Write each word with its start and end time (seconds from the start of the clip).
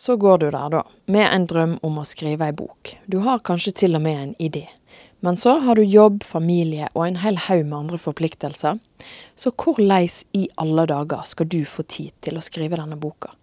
så 0.00 0.16
går 0.16 0.38
du 0.38 0.50
der, 0.50 0.70
da, 0.70 0.84
med 1.04 1.28
en 1.28 1.42
drøm 1.46 1.72
om 1.84 1.98
å 2.00 2.06
skrive 2.08 2.46
ei 2.48 2.54
bok. 2.56 2.94
Du 3.04 3.18
har 3.20 3.42
kanskje 3.44 3.74
til 3.82 3.98
og 3.98 4.00
med 4.00 4.16
en 4.16 4.30
idé. 4.40 4.62
Men 5.20 5.36
så 5.36 5.58
har 5.60 5.76
du 5.76 5.84
jobb, 5.84 6.22
familie 6.24 6.86
og 6.94 7.02
en 7.04 7.18
hel 7.20 7.36
haug 7.36 7.66
med 7.66 7.76
andre 7.82 7.98
forpliktelser. 8.00 8.78
Så 9.36 9.52
hvordan 9.52 10.08
i 10.40 10.46
alle 10.56 10.86
dager 10.88 11.26
skal 11.28 11.50
du 11.52 11.58
få 11.68 11.84
tid 11.84 12.14
til 12.24 12.40
å 12.40 12.44
skrive 12.46 12.80
denne 12.80 12.96
boka? 12.96 13.34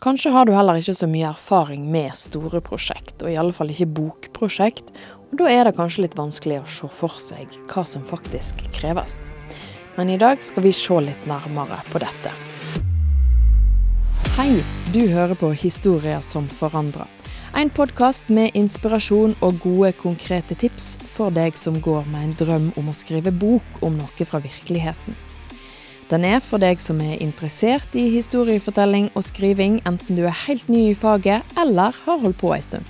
Kanskje 0.00 0.32
har 0.32 0.48
du 0.48 0.54
heller 0.56 0.80
ikke 0.80 0.96
så 0.96 1.10
mye 1.12 1.28
erfaring 1.34 1.84
med 1.92 2.16
store 2.16 2.64
prosjekt, 2.64 3.20
og 3.20 3.28
i 3.28 3.36
alle 3.36 3.52
fall 3.52 3.74
ikke 3.76 3.90
bokprosjekt, 4.00 4.88
og 5.28 5.36
da 5.42 5.52
er 5.52 5.68
det 5.68 5.76
kanskje 5.76 6.06
litt 6.06 6.16
vanskelig 6.16 6.62
å 6.62 6.70
se 6.78 6.88
for 6.88 7.20
seg 7.20 7.60
hva 7.68 7.84
som 7.84 8.08
faktisk 8.08 8.64
kreves. 8.72 9.20
Men 10.00 10.08
i 10.08 10.16
dag 10.16 10.40
skal 10.40 10.64
vi 10.64 10.72
se 10.72 10.96
litt 11.04 11.28
nærmere 11.28 11.84
på 11.92 12.00
dette. 12.00 12.32
Hei, 14.30 14.62
du 14.94 15.00
hører 15.10 15.34
på 15.34 15.50
Historier 15.50 16.20
som 16.22 16.46
forandrer. 16.48 17.08
En 17.58 17.70
podkast 17.74 18.30
med 18.30 18.54
inspirasjon 18.54 19.34
og 19.42 19.58
gode, 19.64 19.90
konkrete 19.98 20.54
tips 20.54 20.94
for 21.10 21.34
deg 21.34 21.58
som 21.58 21.80
går 21.82 22.06
med 22.12 22.28
en 22.28 22.36
drøm 22.38 22.70
om 22.78 22.88
å 22.92 22.94
skrive 22.94 23.34
bok 23.34 23.82
om 23.82 23.98
noe 23.98 24.28
fra 24.28 24.38
virkeligheten. 24.44 25.18
Den 26.12 26.26
er 26.28 26.38
for 26.44 26.62
deg 26.62 26.78
som 26.80 27.02
er 27.02 27.18
interessert 27.24 27.98
i 27.98 28.06
historiefortelling 28.14 29.10
og 29.16 29.26
skriving, 29.26 29.80
enten 29.90 30.16
du 30.16 30.22
er 30.22 30.42
helt 30.46 30.70
ny 30.70 30.92
i 30.92 30.96
faget 30.96 31.42
eller 31.58 31.96
har 32.06 32.22
holdt 32.22 32.38
på 32.38 32.54
ei 32.54 32.62
stund. 32.62 32.86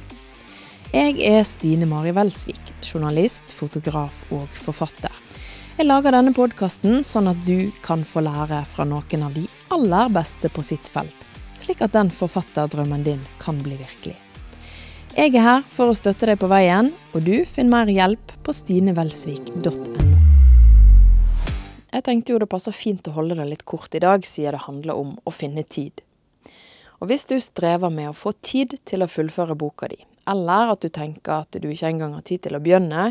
Jeg 0.93 1.17
er 1.25 1.41
Stine 1.49 1.89
Mari 1.89 2.13
Welsvik, 2.13 2.75
journalist, 2.85 3.55
fotograf 3.57 4.27
og 4.29 4.51
forfatter. 4.53 5.23
Jeg 5.79 5.89
lager 5.89 6.13
denne 6.13 6.35
podkasten 6.37 7.01
sånn 7.01 7.31
at 7.31 7.39
du 7.49 7.71
kan 7.81 8.03
få 8.05 8.21
lære 8.27 8.59
fra 8.69 8.85
noen 8.85 9.23
av 9.25 9.33
de 9.33 9.47
aller 9.73 10.11
beste 10.13 10.51
på 10.53 10.61
sitt 10.67 10.91
felt, 10.93 11.22
slik 11.63 11.83
at 11.85 11.95
den 11.95 12.11
forfatterdrømmen 12.13 13.07
din 13.07 13.23
kan 13.43 13.59
bli 13.63 13.79
virkelig. 13.79 14.19
Jeg 15.13 15.35
er 15.37 15.45
her 15.45 15.65
for 15.69 15.93
å 15.93 15.97
støtte 15.97 16.27
deg 16.31 16.39
på 16.41 16.49
veien, 16.49 16.89
og 17.13 17.27
du 17.27 17.45
finner 17.45 17.85
mer 17.85 17.91
hjelp 17.93 18.33
på 18.43 18.55
stinevelsvik.no. 18.57 20.23
Jeg 21.93 22.05
tenkte 22.07 22.33
jo 22.33 22.39
det 22.41 22.49
passer 22.49 22.73
fint 22.73 23.11
å 23.11 23.13
holde 23.19 23.37
det 23.37 23.45
litt 23.51 23.67
kort 23.69 23.93
i 23.95 24.01
dag, 24.01 24.25
siden 24.25 24.57
det 24.57 24.63
handler 24.65 24.97
om 24.97 25.13
å 25.29 25.35
finne 25.35 25.67
tid. 25.69 26.01
Og 27.03 27.11
hvis 27.11 27.29
du 27.29 27.37
strever 27.43 27.93
med 27.93 28.09
å 28.09 28.17
få 28.17 28.33
tid 28.41 28.79
til 28.89 29.05
å 29.05 29.11
fullføre 29.11 29.59
boka 29.59 29.91
di, 29.93 30.01
eller 30.33 30.73
at 30.73 30.81
du 30.81 30.89
tenker 30.89 31.43
at 31.43 31.61
du 31.61 31.69
ikke 31.69 31.91
engang 31.93 32.17
har 32.17 32.25
tid 32.25 32.47
til 32.47 32.57
å 32.57 32.63
begynne, 32.65 33.11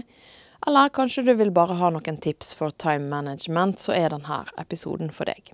eller 0.66 0.94
kanskje 0.98 1.28
du 1.28 1.36
vil 1.38 1.54
bare 1.54 1.78
ha 1.78 1.94
noen 1.94 2.18
tips 2.22 2.56
for 2.58 2.74
time 2.74 3.10
management, 3.14 3.78
så 3.78 3.94
er 3.94 4.16
denne 4.16 4.44
episoden 4.62 5.14
for 5.14 5.30
deg. 5.30 5.54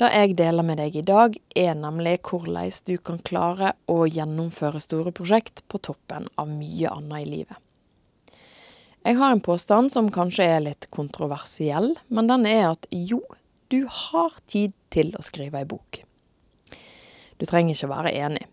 Det 0.00 0.08
jeg 0.08 0.36
deler 0.38 0.64
med 0.64 0.78
deg 0.80 0.96
i 0.96 1.04
dag, 1.04 1.34
er 1.56 1.74
nemlig 1.76 2.16
hvordan 2.24 2.70
du 2.88 2.94
kan 3.04 3.18
klare 3.20 3.74
å 3.92 4.06
gjennomføre 4.08 4.80
store 4.80 5.12
prosjekt 5.12 5.64
på 5.68 5.80
toppen 5.84 6.30
av 6.40 6.48
mye 6.48 6.88
annet 6.88 7.26
i 7.26 7.28
livet. 7.28 7.58
Jeg 9.02 9.18
har 9.18 9.34
en 9.34 9.42
påstand 9.42 9.90
som 9.92 10.12
kanskje 10.14 10.46
er 10.46 10.62
litt 10.62 10.86
kontroversiell, 10.94 11.92
men 12.08 12.30
den 12.30 12.46
er 12.46 12.70
at 12.70 12.86
jo, 12.94 13.20
du 13.68 13.84
har 13.90 14.36
tid 14.46 14.72
til 14.94 15.12
å 15.18 15.24
skrive 15.24 15.60
ei 15.60 15.68
bok. 15.68 16.02
Du 17.40 17.44
trenger 17.48 17.74
ikke 17.74 17.90
være 17.90 18.14
enig. 18.14 18.46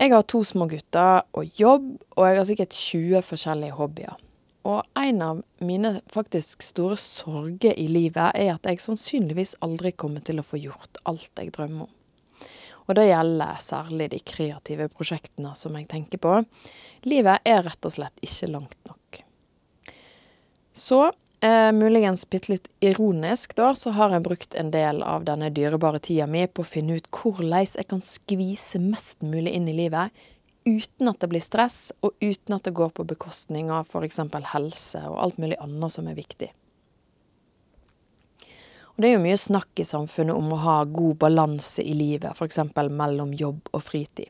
Jeg 0.00 0.10
har 0.10 0.24
to 0.26 0.40
små 0.42 0.66
gutter 0.66 1.22
og 1.38 1.60
jobb, 1.60 1.88
og 2.16 2.26
jeg 2.26 2.40
har 2.40 2.48
sikkert 2.48 2.74
20 2.74 3.24
forskjellige 3.28 3.76
hobbyer. 3.78 4.16
Og 4.68 4.82
en 4.94 5.22
av 5.22 5.40
mine 5.58 5.96
faktisk 6.12 6.62
store 6.62 6.96
sorger 7.00 7.74
i 7.78 7.88
livet 7.90 8.36
er 8.38 8.52
at 8.54 8.68
jeg 8.68 8.82
sannsynligvis 8.84 9.56
aldri 9.64 9.90
kommer 9.98 10.22
til 10.22 10.38
å 10.38 10.46
få 10.46 10.60
gjort 10.62 11.00
alt 11.08 11.32
jeg 11.38 11.50
drømmer 11.56 11.88
om. 11.88 11.98
Og 12.90 12.96
det 12.98 13.08
gjelder 13.08 13.58
særlig 13.62 14.08
de 14.12 14.20
kreative 14.26 14.88
prosjektene 14.90 15.52
som 15.58 15.74
jeg 15.78 15.88
tenker 15.90 16.22
på. 16.22 16.38
Livet 17.06 17.42
er 17.46 17.62
rett 17.66 17.88
og 17.88 17.94
slett 17.94 18.24
ikke 18.26 18.50
langt 18.50 18.78
nok. 18.88 19.22
Så, 20.72 21.12
eh, 21.42 21.70
muligens 21.72 22.24
bitte 22.30 22.52
litt 22.52 22.68
ironisk, 22.80 23.54
da, 23.54 23.72
så 23.74 23.90
har 23.90 24.10
jeg 24.10 24.22
brukt 24.22 24.54
en 24.54 24.70
del 24.70 25.02
av 25.02 25.24
denne 25.24 25.50
dyrebare 25.50 26.00
tida 26.00 26.26
mi 26.26 26.46
på 26.46 26.62
å 26.62 26.66
finne 26.66 26.96
ut 26.96 27.10
hvordan 27.10 27.66
jeg 27.66 27.88
kan 27.88 28.00
skvise 28.00 28.80
mest 28.80 29.22
mulig 29.22 29.52
inn 29.52 29.68
i 29.68 29.76
livet 29.76 30.10
uten 30.64 31.10
at 31.10 31.20
det 31.20 31.28
blir 31.32 31.42
stress, 31.44 31.92
og 32.00 32.16
uten 32.20 32.56
at 32.56 32.64
det 32.66 32.74
går 32.76 32.92
på 32.96 33.06
bekostning 33.08 33.70
av 33.70 33.88
f.eks. 33.88 34.20
helse 34.52 35.02
og 35.08 35.18
alt 35.24 35.40
mulig 35.42 35.58
annet 35.60 35.94
som 35.94 36.08
er 36.10 36.18
viktig. 36.18 36.50
Og 38.92 39.00
Det 39.00 39.08
er 39.08 39.16
jo 39.16 39.24
mye 39.24 39.40
snakk 39.40 39.80
i 39.80 39.88
samfunnet 39.88 40.36
om 40.36 40.52
å 40.52 40.60
ha 40.62 40.76
god 40.84 41.16
balanse 41.24 41.82
i 41.82 41.94
livet, 41.96 42.36
f.eks. 42.36 42.60
mellom 42.90 43.32
jobb 43.32 43.72
og 43.72 43.82
fritid. 43.82 44.28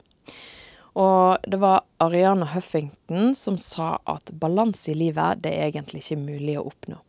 Og 0.93 1.41
det 1.49 1.59
var 1.59 1.83
Ariana 2.05 2.47
Huffington 2.53 3.33
som 3.35 3.57
sa 3.59 3.97
at 4.05 4.31
balanse 4.33 4.93
i 4.93 4.99
livet, 4.99 5.41
det 5.43 5.55
er 5.57 5.71
egentlig 5.71 6.05
ikke 6.05 6.21
mulig 6.21 6.59
å 6.61 6.67
oppnå. 6.69 7.01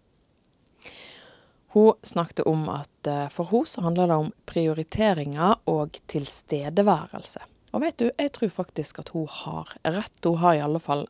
Hun 1.74 1.94
snakket 2.06 2.46
om 2.46 2.68
at 2.70 3.08
eh, 3.10 3.30
for 3.34 3.50
henne 3.50 3.70
så 3.70 3.82
handler 3.82 4.10
det 4.12 4.18
om 4.22 4.30
prioriteringer 4.46 5.64
og 5.70 5.98
tilstedeværelse. 6.12 7.42
Og 7.74 7.82
vet 7.82 7.98
du, 7.98 8.10
jeg 8.12 8.32
tror 8.36 8.52
faktisk 8.54 9.02
at 9.02 9.12
hun 9.16 9.26
har 9.30 9.74
rett. 9.82 10.20
Hun 10.26 10.42
har 10.44 10.58
i 10.58 10.62
alle 10.64 10.82
fall 10.82 11.08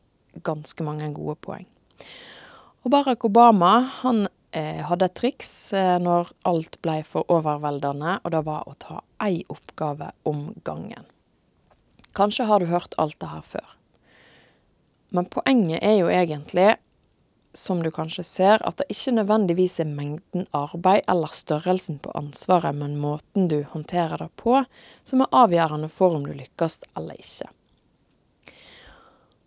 ganske 0.48 0.86
mange 0.88 1.10
gode 1.14 1.36
poeng. 1.44 1.68
Og 2.84 2.92
Barack 2.92 3.26
Obama 3.28 3.76
han 4.02 4.26
eh, 4.56 4.80
hadde 4.88 5.08
et 5.08 5.16
triks 5.20 5.52
eh, 5.76 5.98
når 6.04 6.32
alt 6.48 6.80
ble 6.84 7.02
for 7.08 7.28
overveldende, 7.32 8.18
og 8.24 8.34
det 8.36 8.44
var 8.48 8.68
å 8.68 8.76
ta 8.80 9.02
én 9.24 9.44
oppgave 9.52 10.12
om 10.28 10.50
gangen. 10.68 11.08
Kanskje 12.14 12.48
har 12.48 12.62
du 12.62 12.70
hørt 12.70 12.96
alt 13.02 13.20
det 13.20 13.32
her 13.32 13.46
før. 13.46 13.70
Men 15.14 15.30
poenget 15.30 15.84
er 15.86 16.00
jo 16.00 16.10
egentlig, 16.10 16.74
som 17.54 17.84
du 17.84 17.90
kanskje 17.94 18.26
ser, 18.26 18.64
at 18.66 18.80
det 18.82 18.90
ikke 18.92 19.16
nødvendigvis 19.20 19.80
er 19.84 19.90
mengden 19.90 20.48
arbeid 20.58 21.06
eller 21.10 21.34
størrelsen 21.34 22.00
på 22.04 22.14
ansvaret, 22.18 22.76
men 22.76 22.98
måten 23.02 23.48
du 23.52 23.62
håndterer 23.70 24.26
det 24.26 24.32
på, 24.42 24.64
som 25.06 25.22
er 25.22 25.36
avgjørende 25.44 25.90
for 25.94 26.18
om 26.18 26.26
du 26.26 26.34
lykkes 26.34 26.82
eller 26.98 27.20
ikke. 27.22 27.50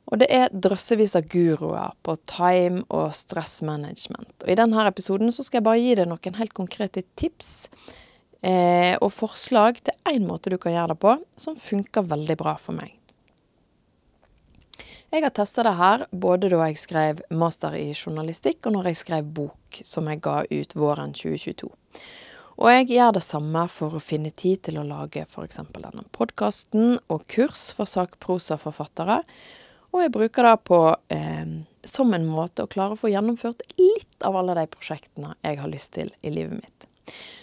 Og 0.06 0.20
det 0.22 0.28
er 0.30 0.52
drøssevis 0.54 1.16
av 1.18 1.26
guruer 1.30 1.94
på 2.06 2.14
time 2.30 2.84
og 2.94 3.10
stressmanagement. 3.16 4.36
Og 4.44 4.52
I 4.52 4.58
denne 4.58 4.84
episoden 4.86 5.32
skal 5.34 5.58
jeg 5.58 5.66
bare 5.66 5.82
gi 5.82 5.96
deg 5.98 6.10
noen 6.10 6.38
helt 6.38 6.54
konkrete 6.54 7.02
tips 7.18 7.50
eh, 8.46 8.94
og 9.00 9.10
forslag 9.14 9.82
til 9.82 9.98
én 10.12 10.28
måte 10.28 10.52
du 10.52 10.60
kan 10.62 10.76
gjøre 10.76 10.94
det 10.94 11.00
på, 11.02 11.16
som 11.36 11.58
funker 11.58 12.06
veldig 12.06 12.38
bra 12.38 12.54
for 12.60 12.78
meg. 12.78 12.95
Jeg 15.16 15.22
har 15.24 15.32
testa 15.32 15.62
det 15.64 15.70
her 15.78 16.02
både 16.12 16.50
da 16.52 16.58
jeg 16.68 16.76
skrev 16.76 17.20
master 17.32 17.72
i 17.72 17.86
journalistikk, 17.96 18.66
og 18.68 18.74
når 18.74 18.90
jeg 18.90 18.98
skrev 19.00 19.28
bok 19.38 19.78
som 19.80 20.10
jeg 20.12 20.20
ga 20.20 20.42
ut 20.44 20.74
våren 20.76 21.14
2022. 21.16 21.70
Og 22.60 22.68
jeg 22.68 22.90
gjør 22.90 23.14
det 23.16 23.22
samme 23.24 23.62
for 23.72 23.96
å 23.96 24.02
finne 24.02 24.28
tid 24.36 24.66
til 24.68 24.76
å 24.76 24.84
lage 24.84 25.24
f.eks. 25.24 25.62
denne 25.72 26.04
podkasten 26.12 26.98
og 27.08 27.24
kurs 27.32 27.70
for 27.78 27.88
sakprosaforfattere. 27.88 29.22
Og 29.96 30.04
jeg 30.04 30.14
bruker 30.18 30.50
det 30.50 30.54
på 30.68 30.82
eh, 31.08 31.56
som 31.88 32.12
en 32.12 32.28
måte 32.28 32.68
å 32.68 32.72
klare 32.76 32.92
å 32.92 33.00
få 33.00 33.14
gjennomført 33.14 33.64
litt 33.80 34.20
av 34.20 34.36
alle 34.36 34.60
de 34.60 34.68
prosjektene 34.76 35.32
jeg 35.40 35.62
har 35.64 35.72
lyst 35.72 35.94
til 35.96 36.12
i 36.20 36.36
livet 36.36 36.60
mitt. 36.60 36.90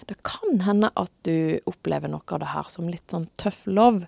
Det 0.06 0.22
kan 0.22 0.62
hende 0.62 0.94
at 0.94 1.14
du 1.26 1.58
opplever 1.66 2.14
noe 2.14 2.38
av 2.38 2.46
det 2.46 2.54
her 2.54 2.70
som 2.70 2.86
litt 2.86 3.10
sånn 3.10 3.32
tøff 3.42 3.66
love, 3.66 4.06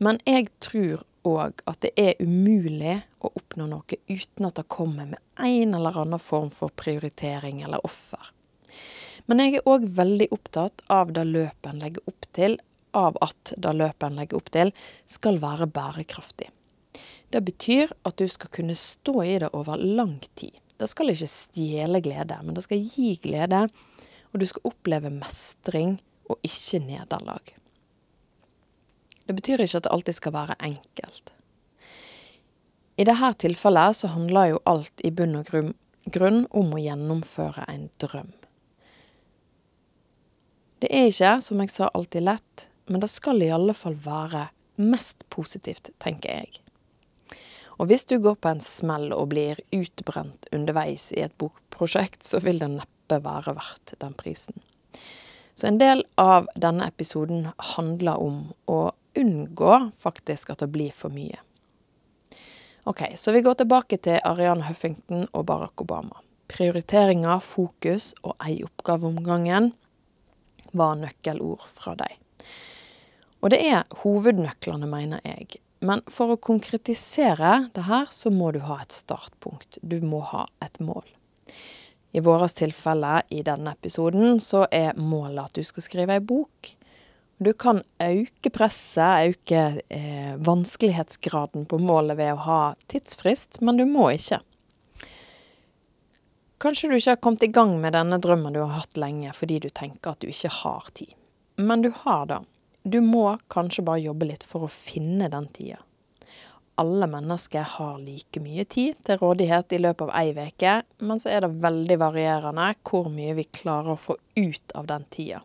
men 0.00 0.24
jeg 0.24 0.48
tror 0.64 1.04
òg 1.28 1.62
at 1.70 1.80
det 1.84 1.92
er 1.98 2.20
umulig 2.22 2.98
å 3.22 3.30
oppnå 3.32 3.68
noe 3.70 3.98
uten 4.08 4.48
at 4.48 4.58
det 4.58 4.68
kommer 4.72 5.12
med 5.12 5.20
en 5.38 5.76
eller 5.78 5.98
annen 6.02 6.22
form 6.22 6.50
for 6.54 6.74
prioritering 6.76 7.62
eller 7.62 7.84
offer. 7.86 8.32
Men 9.26 9.42
jeg 9.42 9.60
er 9.60 9.68
òg 9.70 9.86
veldig 9.96 10.28
opptatt 10.34 10.82
av 10.90 11.12
det 11.14 11.24
løpet 11.28 11.70
en 11.70 11.84
legger 11.84 12.10
opp 12.10 12.26
til, 12.34 12.58
av 12.92 13.16
at 13.24 13.54
det 13.56 13.76
løpet 13.76 14.08
en 14.08 14.18
legger 14.18 14.40
opp 14.40 14.50
til, 14.52 14.72
skal 15.06 15.38
være 15.42 15.70
bærekraftig. 15.70 16.50
Det 17.32 17.40
betyr 17.46 17.94
at 18.04 18.18
du 18.18 18.26
skal 18.28 18.50
kunne 18.52 18.76
stå 18.76 19.22
i 19.24 19.38
det 19.40 19.52
over 19.56 19.80
lang 19.80 20.18
tid. 20.34 20.58
Det 20.76 20.90
skal 20.90 21.12
ikke 21.12 21.30
stjele 21.30 22.02
glede, 22.04 22.36
men 22.42 22.58
det 22.58 22.66
skal 22.66 22.82
gi 22.82 23.14
glede 23.22 23.68
og 24.32 24.40
du 24.40 24.48
skal 24.48 24.68
oppleve 24.72 25.12
mestring 25.12 25.98
og 26.30 26.40
ikke 26.46 26.80
nederlag. 26.82 27.52
Det 29.32 29.38
betyr 29.38 29.62
ikke 29.64 29.78
at 29.80 29.86
det 29.86 29.92
alltid 29.94 30.16
skal 30.18 30.32
være 30.34 30.54
enkelt. 30.60 31.30
I 33.00 33.04
dette 33.08 33.30
tilfellet 33.40 33.96
så 33.96 34.10
handler 34.12 34.50
jo 34.50 34.58
alt 34.68 35.00
i 35.00 35.08
bunn 35.08 35.38
og 35.38 35.48
grunn 36.12 36.42
om 36.52 36.74
å 36.76 36.80
gjennomføre 36.82 37.64
en 37.72 37.86
drøm. 37.96 38.28
Det 40.84 40.92
er 40.92 41.08
ikke, 41.08 41.32
som 41.40 41.64
jeg 41.64 41.72
sa, 41.72 41.88
alltid 41.96 42.28
lett, 42.28 42.66
men 42.92 43.00
det 43.00 43.08
skal 43.08 43.40
i 43.40 43.48
alle 43.56 43.72
fall 43.72 43.96
være 44.04 44.50
mest 44.84 45.24
positivt, 45.32 45.94
tenker 45.96 46.42
jeg. 46.42 46.60
Og 47.80 47.88
hvis 47.88 48.04
du 48.04 48.18
går 48.20 48.36
på 48.36 48.52
en 48.52 48.60
smell 48.60 49.14
og 49.16 49.30
blir 49.32 49.64
utbrent 49.72 50.52
underveis 50.52 51.08
i 51.16 51.24
et 51.24 51.38
bokprosjekt, 51.40 52.20
så 52.28 52.44
vil 52.44 52.60
det 52.60 52.74
neppe 52.76 53.24
være 53.24 53.56
verdt 53.56 53.96
den 53.96 54.12
prisen. 54.12 54.60
Så 55.56 55.72
en 55.72 55.80
del 55.80 56.04
av 56.20 56.52
denne 56.52 56.92
episoden 56.92 57.48
handler 57.72 58.20
om 58.20 58.42
å 58.68 58.90
unngå 59.18 59.90
faktisk 59.98 60.52
at 60.54 60.62
det 60.64 60.70
blir 60.72 60.92
for 60.94 61.14
mye. 61.14 61.38
Ok, 62.84 63.04
så 63.14 63.32
vi 63.32 63.44
går 63.44 63.60
tilbake 63.60 63.98
til 64.02 64.18
Ariane 64.26 64.66
Huffington 64.66 65.28
og 65.30 65.46
Barack 65.46 65.80
Obama. 65.84 66.18
Prioriteringer, 66.50 67.38
fokus 67.38 68.10
og 68.26 68.34
ei 68.42 68.58
oppgave 68.66 69.06
om 69.06 69.20
gangen 69.22 69.70
var 70.76 70.96
nøkkelord 70.98 71.62
fra 71.70 71.94
deg. 72.00 72.16
Og 73.42 73.52
det 73.54 73.60
er 73.66 73.86
hovednøklene, 74.02 74.88
mener 74.90 75.22
jeg. 75.26 75.60
Men 75.82 76.02
for 76.10 76.34
å 76.34 76.38
konkretisere 76.42 77.68
det 77.74 77.86
her, 77.88 78.06
så 78.14 78.30
må 78.30 78.52
du 78.54 78.60
ha 78.66 78.78
et 78.82 78.94
startpunkt. 78.94 79.80
Du 79.82 79.98
må 80.02 80.22
ha 80.30 80.46
et 80.62 80.78
mål. 80.82 81.06
I 82.12 82.20
vårt 82.20 82.54
tilfelle 82.60 83.22
i 83.32 83.40
denne 83.46 83.72
episoden 83.72 84.38
så 84.40 84.66
er 84.70 84.98
målet 84.98 85.46
at 85.46 85.58
du 85.58 85.66
skal 85.66 85.86
skrive 85.86 86.18
ei 86.18 86.22
bok. 86.22 86.74
Du 87.42 87.52
kan 87.52 87.80
øke 87.98 88.50
presset, 88.54 89.32
øke 89.32 89.62
eh, 89.88 90.34
vanskelighetsgraden 90.46 91.64
på 91.66 91.78
målet 91.82 92.18
ved 92.20 92.36
å 92.36 92.42
ha 92.44 92.58
tidsfrist, 92.92 93.58
men 93.66 93.80
du 93.80 93.82
må 93.88 94.12
ikke. 94.14 94.38
Kanskje 96.62 96.92
du 96.92 96.94
ikke 96.94 97.16
har 97.16 97.22
kommet 97.24 97.42
i 97.42 97.50
gang 97.50 97.72
med 97.82 97.96
denne 97.96 98.20
drømmen 98.22 98.54
du 98.54 98.60
har 98.60 98.76
hatt 98.76 98.94
lenge 99.00 99.32
fordi 99.34 99.58
du 99.64 99.70
tenker 99.74 100.12
at 100.12 100.22
du 100.22 100.28
ikke 100.30 100.52
har 100.60 100.86
tid. 100.94 101.16
Men 101.58 101.82
du 101.82 101.90
har 102.04 102.28
det. 102.30 102.38
Du 102.86 103.00
må 103.02 103.24
kanskje 103.50 103.82
bare 103.88 104.04
jobbe 104.04 104.28
litt 104.30 104.46
for 104.46 104.68
å 104.68 104.70
finne 104.70 105.26
den 105.32 105.48
tida. 105.50 105.80
Alle 106.78 107.08
mennesker 107.10 107.66
har 107.74 107.98
like 107.98 108.40
mye 108.44 108.64
tid 108.70 109.00
til 109.02 109.18
rådighet 109.18 109.74
i 109.74 109.80
løpet 109.82 110.06
av 110.06 110.14
ei 110.22 110.30
uke, 110.36 110.76
men 111.02 111.18
så 111.18 111.32
er 111.32 111.42
det 111.42 111.56
veldig 111.64 111.98
varierende 112.06 112.74
hvor 112.86 113.10
mye 113.10 113.34
vi 113.40 113.50
klarer 113.50 113.96
å 113.96 114.04
få 114.04 114.16
ut 114.38 114.76
av 114.78 114.86
den 114.92 115.10
tida. 115.10 115.42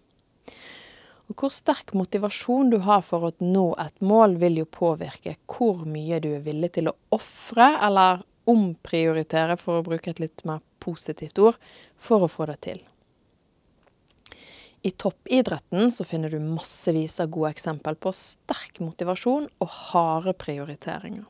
Og 1.28 1.36
hvor 1.36 1.52
sterk 1.52 1.92
motivasjon 1.98 2.72
du 2.72 2.78
har 2.86 3.04
for 3.04 3.28
å 3.28 3.34
nå 3.44 3.70
et 3.84 4.00
mål, 4.00 4.38
vil 4.40 4.62
jo 4.62 4.68
påvirke 4.72 5.36
hvor 5.52 5.84
mye 5.88 6.22
du 6.24 6.30
er 6.38 6.46
villig 6.46 6.72
til 6.78 6.92
å 6.92 6.98
ofre 7.16 7.74
eller 7.84 8.24
omprioritere, 8.48 9.58
for 9.60 9.80
å 9.80 9.88
bruke 9.88 10.14
et 10.14 10.22
litt 10.24 10.46
mer 10.48 10.64
positivt 10.80 11.40
ord, 11.44 11.58
for 12.00 12.24
å 12.24 12.32
få 12.32 12.48
det 12.48 12.62
til. 12.70 12.80
I 14.88 14.94
toppidretten 14.96 15.92
så 15.92 16.06
finner 16.08 16.32
du 16.32 16.40
massevis 16.40 17.18
av 17.20 17.32
gode 17.34 17.52
eksempel 17.58 17.98
på 18.00 18.14
sterk 18.16 18.80
motivasjon 18.80 19.50
og 19.60 19.74
harde 19.92 20.32
prioriteringer. 20.38 21.26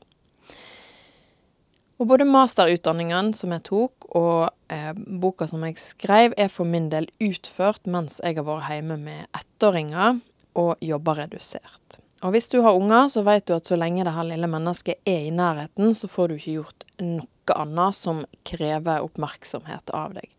Og 1.97 2.09
både 2.11 2.27
masterutdanningen 2.29 3.31
som 3.33 3.53
jeg 3.55 3.63
tok, 3.65 4.09
og 4.17 4.49
eh, 4.73 4.91
boka 4.93 5.47
som 5.49 5.63
jeg 5.65 5.79
skrev, 5.81 6.35
er 6.37 6.51
for 6.53 6.69
min 6.69 6.91
del 6.93 7.09
utført 7.23 7.89
mens 7.89 8.19
jeg 8.21 8.37
har 8.37 8.45
vært 8.45 8.69
hjemme 8.69 8.99
med 9.01 9.25
ettåringer 9.37 10.19
og 10.57 10.75
jobber 10.85 11.23
redusert. 11.23 11.97
Og 12.25 12.33
hvis 12.33 12.49
du 12.49 12.59
har 12.65 12.77
unger, 12.77 13.09
så 13.13 13.21
vet 13.25 13.45
du 13.45 13.53
at 13.57 13.69
så 13.69 13.77
lenge 13.77 14.05
det 14.05 14.13
her 14.13 14.25
lille 14.25 14.49
mennesket 14.49 15.01
er 15.09 15.27
i 15.27 15.33
nærheten, 15.33 15.93
så 15.93 16.09
får 16.09 16.29
du 16.29 16.37
ikke 16.37 16.55
gjort 16.59 16.85
noe 17.01 17.57
annet 17.57 17.97
som 17.97 18.23
krever 18.45 19.05
oppmerksomhet 19.05 19.93
av 19.93 20.17
deg. 20.17 20.29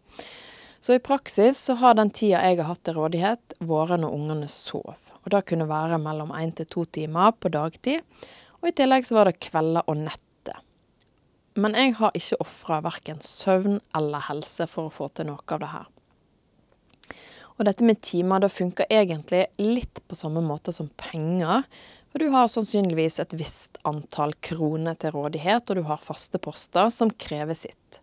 Så 0.82 0.94
i 0.94 1.02
praksis 1.02 1.58
så 1.58 1.74
har 1.78 1.98
den 1.98 2.10
tida 2.14 2.42
jeg 2.46 2.60
har 2.60 2.70
hatt 2.70 2.82
til 2.86 2.98
rådighet, 2.98 3.58
vært 3.58 3.98
når 4.02 4.14
ungene 4.14 4.50
sov. 4.50 4.94
Og 5.24 5.30
det 5.34 5.44
kunne 5.50 5.68
være 5.70 5.98
mellom 6.02 6.30
én 6.38 6.54
til 6.54 6.70
to 6.70 6.86
timer 6.86 7.34
på 7.34 7.50
dagtid. 7.52 8.02
Og 8.62 8.70
i 8.70 8.74
tillegg 8.74 9.06
så 9.06 9.18
var 9.18 9.30
det 9.30 9.40
kvelder 9.42 9.86
og 9.86 9.98
netter. 10.06 10.27
Men 11.58 11.74
jeg 11.74 11.96
har 11.98 12.14
ikke 12.14 12.38
ofra 12.44 12.80
verken 12.86 13.18
søvn 13.24 13.80
eller 13.98 14.28
helse 14.28 14.68
for 14.70 14.86
å 14.86 14.94
få 14.94 15.08
til 15.10 15.32
noe 15.32 15.42
av 15.42 15.62
det 15.62 15.70
her. 15.72 15.86
Og 17.58 17.66
dette 17.66 17.82
med 17.82 17.98
timer, 18.06 18.38
det 18.38 18.54
funker 18.54 18.86
egentlig 18.94 19.48
litt 19.58 19.98
på 20.06 20.14
samme 20.14 20.38
måte 20.44 20.70
som 20.74 20.90
penger. 20.94 21.64
For 22.12 22.22
du 22.22 22.30
har 22.30 22.46
sannsynligvis 22.52 23.18
et 23.18 23.34
visst 23.34 23.80
antall 23.88 24.36
kroner 24.46 24.94
til 24.94 25.16
rådighet, 25.16 25.66
og 25.66 25.80
du 25.80 25.82
har 25.88 25.98
faste 26.02 26.38
poster 26.38 26.92
som 26.94 27.10
krever 27.10 27.58
sitt. 27.58 27.98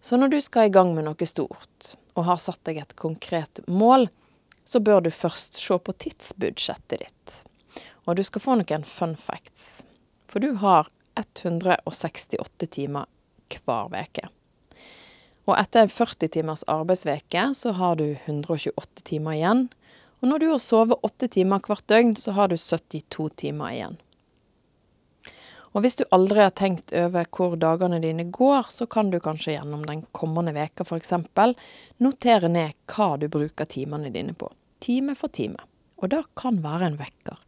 Så 0.00 0.16
når 0.16 0.30
du 0.30 0.38
skal 0.44 0.68
i 0.68 0.72
gang 0.72 0.94
med 0.94 1.08
noe 1.08 1.26
stort, 1.26 1.96
og 2.14 2.28
har 2.30 2.38
satt 2.38 2.62
deg 2.70 2.78
et 2.78 2.94
konkret 2.98 3.58
mål, 3.66 4.06
så 4.62 4.78
bør 4.84 5.02
du 5.02 5.10
først 5.10 5.58
se 5.58 5.74
på 5.74 5.96
tidsbudsjettet 6.04 7.02
ditt. 7.02 7.34
Og 8.06 8.14
du 8.18 8.22
skal 8.22 8.44
få 8.44 8.56
noen 8.60 8.86
fun 8.86 9.18
facts. 9.18 9.82
For 10.30 10.44
du 10.44 10.54
har 10.62 10.86
168 11.20 12.70
timer 12.78 13.08
hver 13.48 13.94
uke. 13.94 14.28
Og 15.48 15.54
etter 15.56 15.86
en 15.86 15.92
40 15.92 16.28
timers 16.34 16.64
arbeidsveke 16.68 17.46
så 17.56 17.72
har 17.78 17.96
du 17.96 18.10
128 18.12 19.04
timer 19.08 19.38
igjen. 19.38 19.62
Og 20.20 20.28
når 20.28 20.42
du 20.42 20.50
har 20.50 20.60
sovet 20.60 21.06
8 21.06 21.30
timer 21.38 21.62
hvert 21.64 21.86
døgn, 21.88 22.12
så 22.18 22.34
har 22.36 22.50
du 22.50 22.58
72 22.58 23.30
timer 23.40 23.72
igjen. 23.72 23.96
Og 25.76 25.84
hvis 25.84 25.98
du 26.00 26.04
aldri 26.14 26.42
har 26.42 26.54
tenkt 26.56 26.92
over 26.96 27.28
hvor 27.34 27.56
dagene 27.60 28.00
dine 28.02 28.24
går, 28.34 28.70
så 28.72 28.88
kan 28.90 29.12
du 29.12 29.18
kanskje 29.22 29.54
gjennom 29.54 29.84
den 29.86 30.02
kommende 30.16 30.54
veka 30.56 30.84
f.eks. 30.84 31.12
notere 32.02 32.48
ned 32.52 32.76
hva 32.90 33.10
du 33.20 33.28
bruker 33.32 33.68
timene 33.68 34.12
dine 34.12 34.34
på. 34.34 34.50
Time 34.84 35.14
for 35.18 35.32
time. 35.32 35.60
Og 35.98 36.10
det 36.12 36.22
kan 36.38 36.60
være 36.64 36.92
en 36.92 36.98
vekker. 36.98 37.38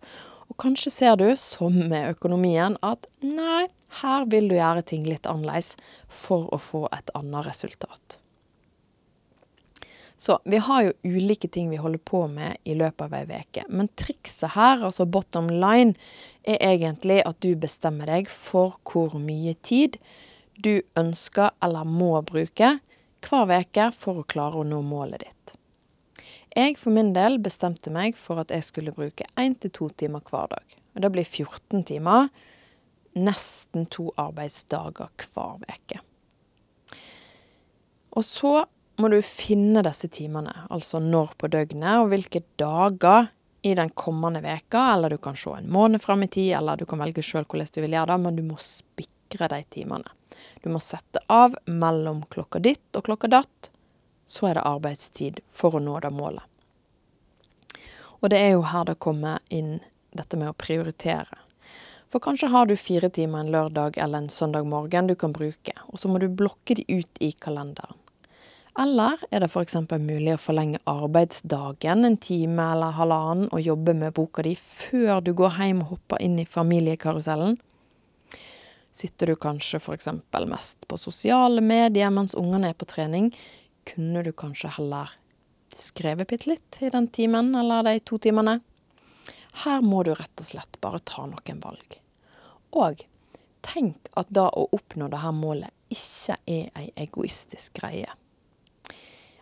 Og 0.50 0.56
kanskje 0.58 0.91
ser 0.93 1.19
du, 1.20 1.29
som 1.38 1.76
med 1.91 2.11
økonomien, 2.11 2.76
at 2.82 3.06
nei, 3.23 3.69
her 4.02 4.26
vil 4.31 4.50
du 4.50 4.56
gjøre 4.58 4.82
ting 4.87 5.06
litt 5.06 5.29
annerledes 5.31 5.76
for 6.08 6.50
å 6.55 6.58
få 6.61 6.88
et 6.94 7.12
annet 7.14 7.47
resultat. 7.47 8.19
Så 10.20 10.37
vi 10.44 10.58
har 10.61 10.82
jo 10.85 10.93
ulike 11.17 11.49
ting 11.49 11.70
vi 11.70 11.79
holder 11.81 12.02
på 12.05 12.26
med 12.29 12.58
i 12.69 12.75
løpet 12.76 13.06
av 13.06 13.14
ei 13.17 13.41
uke. 13.41 13.62
Men 13.73 13.88
trikset 13.97 14.52
her, 14.52 14.82
altså 14.85 15.06
bottom 15.08 15.49
line, 15.49 15.94
er 16.44 16.61
egentlig 16.75 17.23
at 17.25 17.38
du 17.41 17.55
bestemmer 17.56 18.11
deg 18.11 18.29
for 18.29 18.76
hvor 18.85 19.17
mye 19.17 19.55
tid 19.64 19.96
du 20.61 20.82
ønsker 21.00 21.55
eller 21.64 21.88
må 21.88 22.19
bruke 22.29 22.75
hver 23.25 23.55
uke 23.64 23.88
for 23.96 24.20
å 24.20 24.29
klare 24.29 24.61
å 24.61 24.67
nå 24.69 24.82
målet 24.85 25.25
ditt. 25.25 25.56
Jeg 26.56 26.75
for 26.81 26.91
min 26.91 27.12
del 27.14 27.38
bestemte 27.43 27.93
meg 27.94 28.17
for 28.19 28.41
at 28.43 28.50
jeg 28.50 28.67
skulle 28.67 28.94
bruke 28.94 29.26
én 29.38 29.55
til 29.62 29.70
to 29.70 29.88
timer 29.94 30.23
hver 30.26 30.50
dag. 30.50 30.76
Og 30.97 31.05
det 31.05 31.11
blir 31.14 31.26
14 31.26 31.85
timer. 31.87 32.31
Nesten 33.14 33.87
to 33.91 34.08
arbeidsdager 34.19 35.11
hver 35.31 35.62
uke. 35.62 36.00
Og 38.19 38.26
så 38.26 38.64
må 39.00 39.08
du 39.08 39.20
finne 39.23 39.85
disse 39.87 40.11
timene, 40.12 40.52
altså 40.69 40.99
når 41.00 41.37
på 41.38 41.49
døgnet 41.49 42.02
og 42.02 42.11
hvilke 42.11 42.43
dager 42.61 43.31
i 43.62 43.73
den 43.79 43.93
kommende 43.94 44.43
veka, 44.44 44.82
eller 44.94 45.14
du 45.14 45.20
kan 45.23 45.38
se 45.38 45.53
en 45.55 45.70
måned 45.70 46.03
fram 46.03 46.25
i 46.26 46.29
tid, 46.29 46.50
eller 46.58 46.76
du 46.76 46.87
kan 46.88 47.00
velge 47.00 47.23
sjøl 47.25 47.46
hvordan 47.46 47.70
du 47.75 47.81
vil 47.84 47.96
gjøre 47.96 48.10
det, 48.10 48.19
men 48.25 48.36
du 48.36 48.43
må 48.44 48.58
spikre 48.60 49.48
de 49.53 49.63
timene. 49.70 50.17
Du 50.65 50.69
må 50.72 50.82
sette 50.82 51.22
av 51.31 51.55
mellom 51.70 52.25
klokka 52.32 52.60
ditt 52.65 52.98
og 52.98 53.06
klokka 53.06 53.31
datt 53.31 53.70
så 54.31 54.51
er 54.51 54.58
det 54.58 54.67
arbeidstid 54.69 55.41
for 55.51 55.75
å 55.75 55.82
nå 55.82 55.99
det 56.05 56.13
målet. 56.15 56.44
Og 58.20 58.31
det 58.31 58.39
er 58.39 58.53
jo 58.55 58.67
her 58.69 58.87
det 58.87 59.01
kommer 59.03 59.41
inn 59.49 59.81
dette 60.15 60.39
med 60.39 60.53
å 60.53 60.58
prioritere. 60.58 61.39
For 62.10 62.22
kanskje 62.22 62.51
har 62.51 62.67
du 62.67 62.75
fire 62.79 63.08
timer 63.10 63.44
en 63.44 63.53
lørdag 63.55 63.99
eller 63.99 64.25
en 64.25 64.32
søndag 64.32 64.67
morgen 64.67 65.06
du 65.06 65.15
kan 65.19 65.32
bruke, 65.32 65.75
og 65.87 65.99
så 65.99 66.10
må 66.10 66.19
du 66.19 66.29
blokke 66.29 66.77
de 66.79 66.84
ut 66.91 67.22
i 67.22 67.31
kalenderen. 67.32 67.96
Eller 68.79 69.19
er 69.31 69.43
det 69.43 69.51
f.eks. 69.51 69.77
mulig 69.99 70.34
å 70.34 70.41
forlenge 70.41 70.79
arbeidsdagen 70.89 72.06
en 72.06 72.17
time 72.22 72.69
eller 72.75 72.94
halvannen 72.96 73.51
og 73.51 73.63
jobbe 73.63 73.96
med 73.99 74.15
boka 74.15 74.44
di 74.46 74.55
før 74.55 75.19
du 75.27 75.32
går 75.39 75.58
hjem 75.58 75.82
og 75.84 75.96
hopper 75.96 76.22
inn 76.22 76.39
i 76.39 76.46
familiekarusellen? 76.46 77.58
Sitter 78.94 79.31
du 79.31 79.37
kanskje 79.39 79.79
f.eks. 79.79 80.08
mest 80.51 80.87
på 80.91 80.99
sosiale 80.99 81.63
medier 81.63 82.10
mens 82.15 82.34
ungene 82.34 82.70
er 82.70 82.79
på 82.79 82.89
trening, 82.91 83.31
kunne 83.89 84.22
du 84.27 84.32
kanskje 84.32 84.72
heller 84.77 85.10
skrevet 85.75 86.29
bitte 86.29 86.51
litt 86.51 86.81
i 86.81 86.91
den 86.91 87.08
timen 87.08 87.55
eller 87.55 87.87
de 87.87 87.99
to 88.01 88.19
timene. 88.19 88.58
Her 89.65 89.82
må 89.82 90.03
du 90.06 90.13
rett 90.15 90.43
og 90.43 90.46
slett 90.46 90.81
bare 90.82 91.03
ta 91.05 91.27
noen 91.27 91.60
valg. 91.63 91.96
Og 92.77 93.03
tenk 93.67 94.10
at 94.19 94.31
da 94.31 94.49
å 94.49 94.69
oppnå 94.72 95.10
dette 95.10 95.32
målet 95.34 95.75
ikke 95.91 96.37
er 96.46 96.70
ei 96.79 96.91
egoistisk 97.05 97.81
greie. 97.81 98.10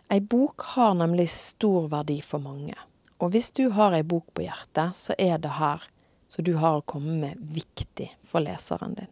Ei 0.09 0.21
bok 0.21 0.65
har 0.73 0.95
nemlig 0.97 1.29
stor 1.29 1.89
verdi 1.91 2.17
for 2.25 2.41
mange. 2.41 2.73
Og 3.19 3.33
hvis 3.35 3.51
du 3.53 3.67
har 3.75 3.93
ei 3.93 4.03
bok 4.03 4.31
på 4.33 4.47
hjertet, 4.47 4.97
så 4.97 5.13
er 5.19 5.37
det 5.37 5.57
her 5.59 5.85
som 6.29 6.45
du 6.45 6.55
har 6.61 6.79
å 6.79 6.85
komme 6.85 7.13
med, 7.19 7.37
viktig 7.53 8.07
for 8.25 8.41
leseren 8.41 8.95
din. 8.97 9.11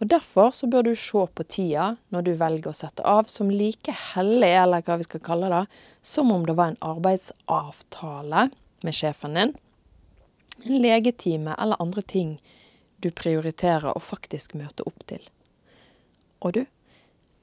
Og 0.00 0.08
Derfor 0.08 0.50
så 0.56 0.66
bør 0.66 0.86
du 0.88 0.94
se 0.96 1.26
på 1.36 1.44
tida 1.44 1.90
når 2.08 2.24
du 2.24 2.30
velger 2.40 2.70
å 2.70 2.76
sette 2.76 3.04
av 3.04 3.28
som 3.28 3.50
like 3.52 3.92
hellig, 4.14 4.52
eller 4.62 4.84
hva 4.86 4.96
vi 4.96 5.04
skal 5.04 5.20
kalle 5.24 5.50
det, 5.52 5.64
som 6.00 6.32
om 6.32 6.46
det 6.48 6.56
var 6.56 6.72
en 6.72 6.80
arbeidsavtale 6.80 8.46
med 8.80 8.96
sjefen 8.96 9.36
din, 9.36 9.52
en 10.64 10.80
legetime 10.80 11.52
eller 11.60 11.80
andre 11.84 12.02
ting 12.02 12.38
du 13.04 13.10
prioriterer 13.12 13.92
å 13.92 14.00
faktisk 14.00 14.56
møte 14.56 14.84
opp 14.88 15.04
til. 15.08 15.20
Og 16.40 16.56
du, 16.56 16.62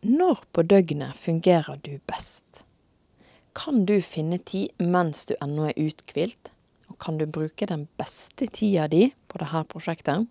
når 0.01 0.41
på 0.53 0.65
døgnet 0.65 1.17
fungerer 1.17 1.77
du 1.85 1.99
best? 2.09 2.63
Kan 3.57 3.85
du 3.89 3.99
finne 4.05 4.37
tid 4.37 4.73
mens 4.81 5.25
du 5.29 5.35
ennå 5.41 5.69
er 5.69 5.77
uthvilt, 5.77 6.51
og 6.89 6.97
kan 7.01 7.17
du 7.21 7.25
bruke 7.25 7.69
den 7.69 7.85
beste 8.01 8.49
tida 8.49 8.87
di 8.89 9.11
på 9.29 9.41
dette 9.41 9.63
prosjektet. 9.73 10.25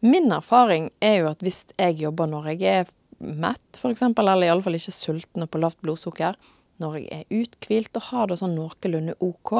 Min 0.00 0.30
erfaring 0.32 0.90
er 1.02 1.20
jo 1.22 1.30
at 1.32 1.42
hvis 1.42 1.64
jeg 1.74 1.98
jobber 1.98 2.30
når 2.30 2.52
jeg 2.52 2.84
er 2.84 2.90
mett, 3.18 3.66
f.eks., 3.74 4.04
eller 4.06 4.46
iallfall 4.46 4.78
ikke 4.78 4.94
sulten 4.94 5.42
og 5.42 5.50
på 5.50 5.60
lavt 5.62 5.80
blodsukker, 5.82 6.38
når 6.78 6.98
jeg 7.00 7.08
er 7.16 7.40
uthvilt 7.40 7.98
og 7.98 8.06
har 8.12 8.30
det 8.30 8.38
sånn 8.38 8.54
noenlunde 8.54 9.16
OK, 9.24 9.54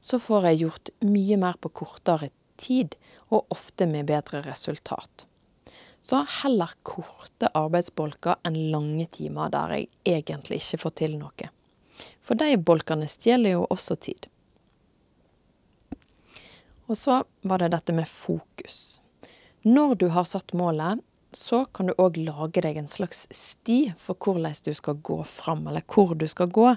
så 0.00 0.20
får 0.22 0.48
jeg 0.50 0.62
gjort 0.62 0.92
mye 1.04 1.36
mer 1.40 1.58
på 1.60 1.72
kortere 1.82 2.30
tid, 2.56 2.96
og 3.28 3.50
ofte 3.52 3.88
med 3.90 4.06
bedre 4.08 4.40
resultat. 4.46 5.26
Så 6.00 6.20
heller 6.40 6.70
korte 6.86 7.50
arbeidsbolker 7.58 8.38
enn 8.46 8.70
lange 8.70 9.08
timer 9.10 9.50
der 9.50 9.74
jeg 9.74 9.88
egentlig 10.06 10.60
ikke 10.62 10.78
får 10.84 10.94
til 11.02 11.16
noe. 11.18 11.48
For 12.22 12.38
de 12.38 12.54
bolkene 12.56 13.08
stjeler 13.10 13.56
jo 13.56 13.64
også 13.66 13.96
tid. 13.98 14.28
Og 16.86 16.94
så 16.94 17.18
var 17.42 17.64
det 17.64 17.72
dette 17.74 17.96
med 17.96 18.06
fokus. 18.06 19.00
Når 19.66 19.94
du 19.98 20.08
har 20.14 20.22
satt 20.24 20.52
målet, 20.54 21.00
så 21.34 21.64
kan 21.74 21.88
du 21.88 21.92
òg 21.98 22.20
lage 22.22 22.62
deg 22.62 22.76
en 22.78 22.86
slags 22.86 23.24
sti 23.34 23.90
for 23.98 24.14
hvordan 24.14 24.54
du 24.62 24.70
skal 24.78 25.00
gå 25.02 25.16
fram, 25.26 25.64
eller 25.66 25.82
hvor 25.90 26.14
du 26.14 26.22
skal 26.30 26.52
gå. 26.54 26.68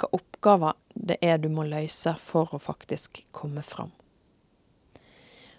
Hva 0.00 0.08
oppgaver 0.16 0.78
det 0.94 1.18
er 1.20 1.36
du 1.36 1.50
må 1.52 1.66
løse 1.68 2.14
for 2.16 2.48
å 2.56 2.62
faktisk 2.62 3.20
komme 3.36 3.60
fram. 3.60 3.92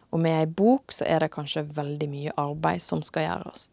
Og 0.10 0.24
med 0.26 0.40
ei 0.40 0.48
bok 0.50 0.90
så 0.90 1.06
er 1.06 1.22
det 1.22 1.30
kanskje 1.36 1.68
veldig 1.70 2.10
mye 2.10 2.34
arbeid 2.42 2.82
som 2.82 3.06
skal 3.06 3.28
gjøres. 3.28 3.70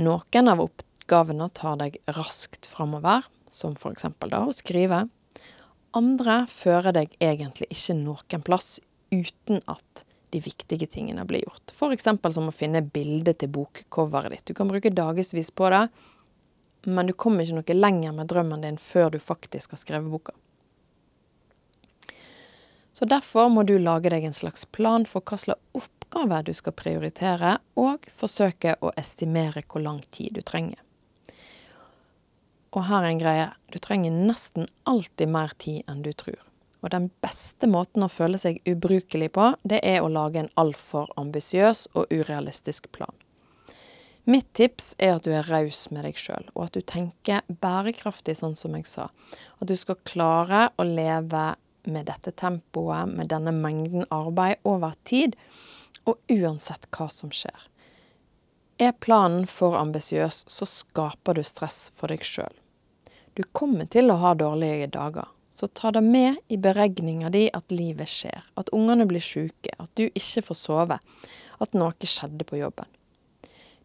Noen 0.00 0.48
av 0.48 0.64
oppgavene 0.64 1.50
tar 1.52 1.76
deg 1.84 2.00
raskt 2.16 2.64
framover, 2.72 3.28
som 3.52 3.76
eksempel 3.92 4.32
da 4.32 4.46
å 4.48 4.56
skrive. 4.56 5.04
Andre 5.92 6.40
fører 6.48 6.96
deg 6.96 7.12
egentlig 7.20 7.68
ikke 7.68 8.00
noen 8.00 8.48
plass 8.48 8.78
uten 9.12 9.60
at 9.68 10.06
de 10.34 10.40
viktige 10.42 10.86
tingene 10.90 11.22
blir 11.24 11.44
gjort. 11.46 11.74
Eksempel 11.94 12.32
som 12.34 12.48
å 12.50 12.54
finne 12.54 12.82
bilde 12.82 13.36
til 13.38 13.52
bokcoveret 13.54 14.34
ditt. 14.34 14.46
Du 14.50 14.58
kan 14.58 14.66
bruke 14.66 14.90
dagevis 14.90 15.52
på 15.54 15.68
det, 15.70 15.84
men 16.90 17.06
du 17.06 17.14
kommer 17.14 17.44
ikke 17.44 17.60
noe 17.60 17.76
lenger 17.76 18.16
med 18.16 18.32
drømmen 18.32 18.64
din 18.66 18.80
før 18.82 19.12
du 19.14 19.20
faktisk 19.22 19.76
har 19.76 19.80
skrevet 19.80 20.10
boka. 20.10 20.34
Så 22.94 23.06
derfor 23.10 23.46
må 23.50 23.62
du 23.62 23.76
lage 23.78 24.10
deg 24.10 24.26
en 24.26 24.34
slags 24.34 24.66
plan 24.66 25.06
for 25.06 25.22
hva 25.22 25.38
slags 25.38 25.78
oppgaver 25.78 26.46
du 26.46 26.52
skal 26.54 26.74
prioritere, 26.78 27.56
og 27.78 28.06
forsøke 28.10 28.74
å 28.82 28.90
estimere 28.98 29.62
hvor 29.66 29.82
lang 29.86 30.02
tid 30.14 30.34
du 30.34 30.42
trenger. 30.42 30.82
Og 32.74 32.88
her 32.90 33.06
er 33.06 33.12
en 33.12 33.22
greie. 33.22 33.48
Du 33.70 33.78
trenger 33.78 34.14
nesten 34.14 34.66
alltid 34.82 35.30
mer 35.30 35.54
tid 35.62 35.86
enn 35.90 36.02
du 36.02 36.10
tror. 36.10 36.42
Og 36.84 36.92
den 36.92 37.08
beste 37.24 37.64
måten 37.70 38.04
å 38.04 38.12
føle 38.12 38.36
seg 38.36 38.60
ubrukelig 38.68 39.30
på, 39.32 39.54
det 39.64 39.80
er 39.88 40.02
å 40.04 40.12
lage 40.12 40.42
en 40.42 40.52
altfor 40.60 41.08
ambisiøs 41.16 41.86
og 41.96 42.12
urealistisk 42.12 42.90
plan. 42.92 43.14
Mitt 44.28 44.50
tips 44.56 44.92
er 45.00 45.16
at 45.16 45.24
du 45.24 45.32
er 45.36 45.48
raus 45.48 45.86
med 45.92 46.04
deg 46.04 46.16
sjøl, 46.20 46.46
og 46.52 46.66
at 46.66 46.76
du 46.76 46.84
tenker 46.84 47.44
bærekraftig, 47.48 48.36
sånn 48.36 48.56
som 48.56 48.76
jeg 48.76 48.88
sa. 48.88 49.10
At 49.60 49.68
du 49.68 49.76
skal 49.76 50.00
klare 50.04 50.66
å 50.80 50.86
leve 50.88 51.50
med 51.88 52.08
dette 52.08 52.32
tempoet, 52.32 53.08
med 53.12 53.28
denne 53.32 53.52
mengden 53.52 54.06
arbeid 54.12 54.60
over 54.68 54.96
tid, 55.08 55.36
og 56.08 56.20
uansett 56.32 56.88
hva 56.92 57.08
som 57.12 57.32
skjer. 57.32 57.68
Er 58.80 58.96
planen 58.96 59.44
for 59.48 59.76
ambisiøs, 59.78 60.44
så 60.48 60.68
skaper 60.68 61.36
du 61.36 61.44
stress 61.44 61.88
for 61.96 62.12
deg 62.12 62.24
sjøl. 62.24 62.52
Du 63.36 63.44
kommer 63.52 63.88
til 63.90 64.12
å 64.12 64.18
ha 64.20 64.32
dårlige 64.38 64.88
dager, 64.94 65.28
så 65.54 65.68
ta 65.70 65.92
det 65.94 66.02
med 66.02 66.40
i 66.50 66.58
beregninga 66.58 67.30
di 67.30 67.46
at 67.54 67.70
livet 67.70 68.10
skjer, 68.10 68.42
at 68.58 68.72
ungene 68.74 69.06
blir 69.06 69.22
sjuke, 69.22 69.70
at 69.78 69.90
du 69.94 70.08
ikke 70.08 70.42
får 70.42 70.58
sove, 70.58 70.98
at 71.62 71.76
noe 71.78 72.10
skjedde 72.10 72.46
på 72.48 72.58
jobben. 72.58 72.90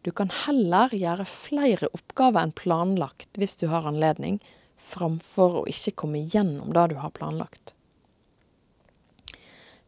Du 0.02 0.10
kan 0.16 0.32
heller 0.46 0.90
gjøre 0.96 1.26
flere 1.28 1.90
oppgaver 1.94 2.42
enn 2.42 2.56
planlagt 2.56 3.38
hvis 3.38 3.58
du 3.60 3.68
har 3.70 3.86
anledning, 3.86 4.40
framfor 4.80 5.60
å 5.60 5.66
ikke 5.68 5.92
komme 6.02 6.24
gjennom 6.24 6.72
det 6.74 6.88
du 6.94 6.96
har 7.02 7.12
planlagt. 7.14 7.74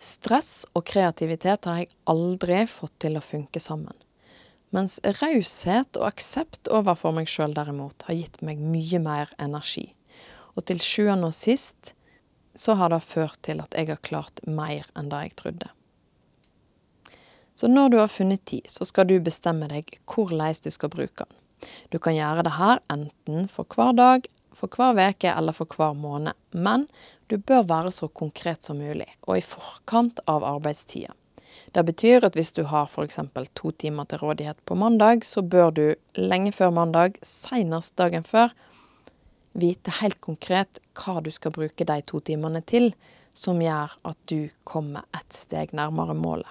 Stress 0.03 0.67
og 0.77 0.85
kreativitet 0.91 1.67
har 1.67 1.83
jeg 1.83 1.93
aldri 2.11 2.65
fått 2.69 2.95
til 3.05 3.17
å 3.17 3.25
funke 3.25 3.63
sammen. 3.63 3.95
Mens 4.75 4.99
raushet 5.21 5.99
og 6.01 6.09
aksept 6.09 6.71
overfor 6.73 7.15
meg 7.17 7.31
sjøl 7.31 7.55
derimot 7.57 8.07
har 8.09 8.17
gitt 8.19 8.41
meg 8.45 8.61
mye 8.61 9.01
mer 9.03 9.33
energi. 9.43 9.91
Og 10.57 10.67
til 10.69 10.81
sjuende 10.83 11.31
og 11.31 11.37
sist 11.37 11.95
så 12.59 12.77
har 12.77 12.93
det 12.93 13.01
ført 13.05 13.39
til 13.43 13.63
at 13.65 13.75
jeg 13.77 13.89
har 13.89 14.03
klart 14.05 14.43
mer 14.47 14.89
enn 14.99 15.09
det 15.13 15.23
jeg 15.27 15.37
trodde. 15.41 15.71
Så 17.55 17.69
når 17.69 17.93
du 17.93 17.99
har 18.01 18.13
funnet 18.13 18.45
tid, 18.49 18.69
så 18.69 18.85
skal 18.89 19.09
du 19.09 19.19
bestemme 19.21 19.69
deg 19.69 19.89
hvordan 20.09 20.61
du 20.65 20.71
skal 20.73 20.93
bruke 20.93 21.25
den. 21.25 21.39
Du 21.95 21.99
kan 22.03 22.17
gjøre 22.17 22.43
det 22.45 22.57
her 22.59 22.81
enten 22.91 23.49
for 23.49 23.69
hver 23.71 23.93
dag 23.97 24.29
for 24.57 24.69
hver 24.69 25.13
uke 25.13 25.31
eller 25.31 25.57
for 25.57 25.77
hver 25.77 25.97
måned, 25.97 26.37
men 26.53 26.87
du 27.31 27.39
bør 27.39 27.65
være 27.69 27.93
så 27.93 28.09
konkret 28.09 28.65
som 28.65 28.79
mulig, 28.79 29.09
og 29.27 29.39
i 29.39 29.45
forkant 29.45 30.21
av 30.29 30.45
arbeidstida. 30.45 31.15
Det 31.73 31.85
betyr 31.85 32.25
at 32.25 32.37
hvis 32.37 32.53
du 32.57 32.65
har 32.69 32.89
f.eks. 32.89 33.19
to 33.55 33.71
timer 33.71 34.05
til 34.09 34.19
rådighet 34.23 34.59
på 34.65 34.75
mandag, 34.75 35.25
så 35.25 35.43
bør 35.43 35.71
du 35.71 35.95
lenge 36.17 36.53
før 36.53 36.73
mandag, 36.73 37.19
senest 37.23 37.97
dagen 37.97 38.25
før, 38.25 38.53
vite 39.53 39.93
helt 40.01 40.21
konkret 40.21 40.81
hva 40.97 41.21
du 41.25 41.31
skal 41.35 41.55
bruke 41.55 41.87
de 41.89 41.99
to 42.07 42.21
timene 42.25 42.63
til, 42.65 42.93
som 43.35 43.61
gjør 43.63 43.95
at 44.09 44.19
du 44.29 44.51
kommer 44.69 45.07
et 45.17 45.33
steg 45.33 45.73
nærmere 45.77 46.17
målet. 46.17 46.49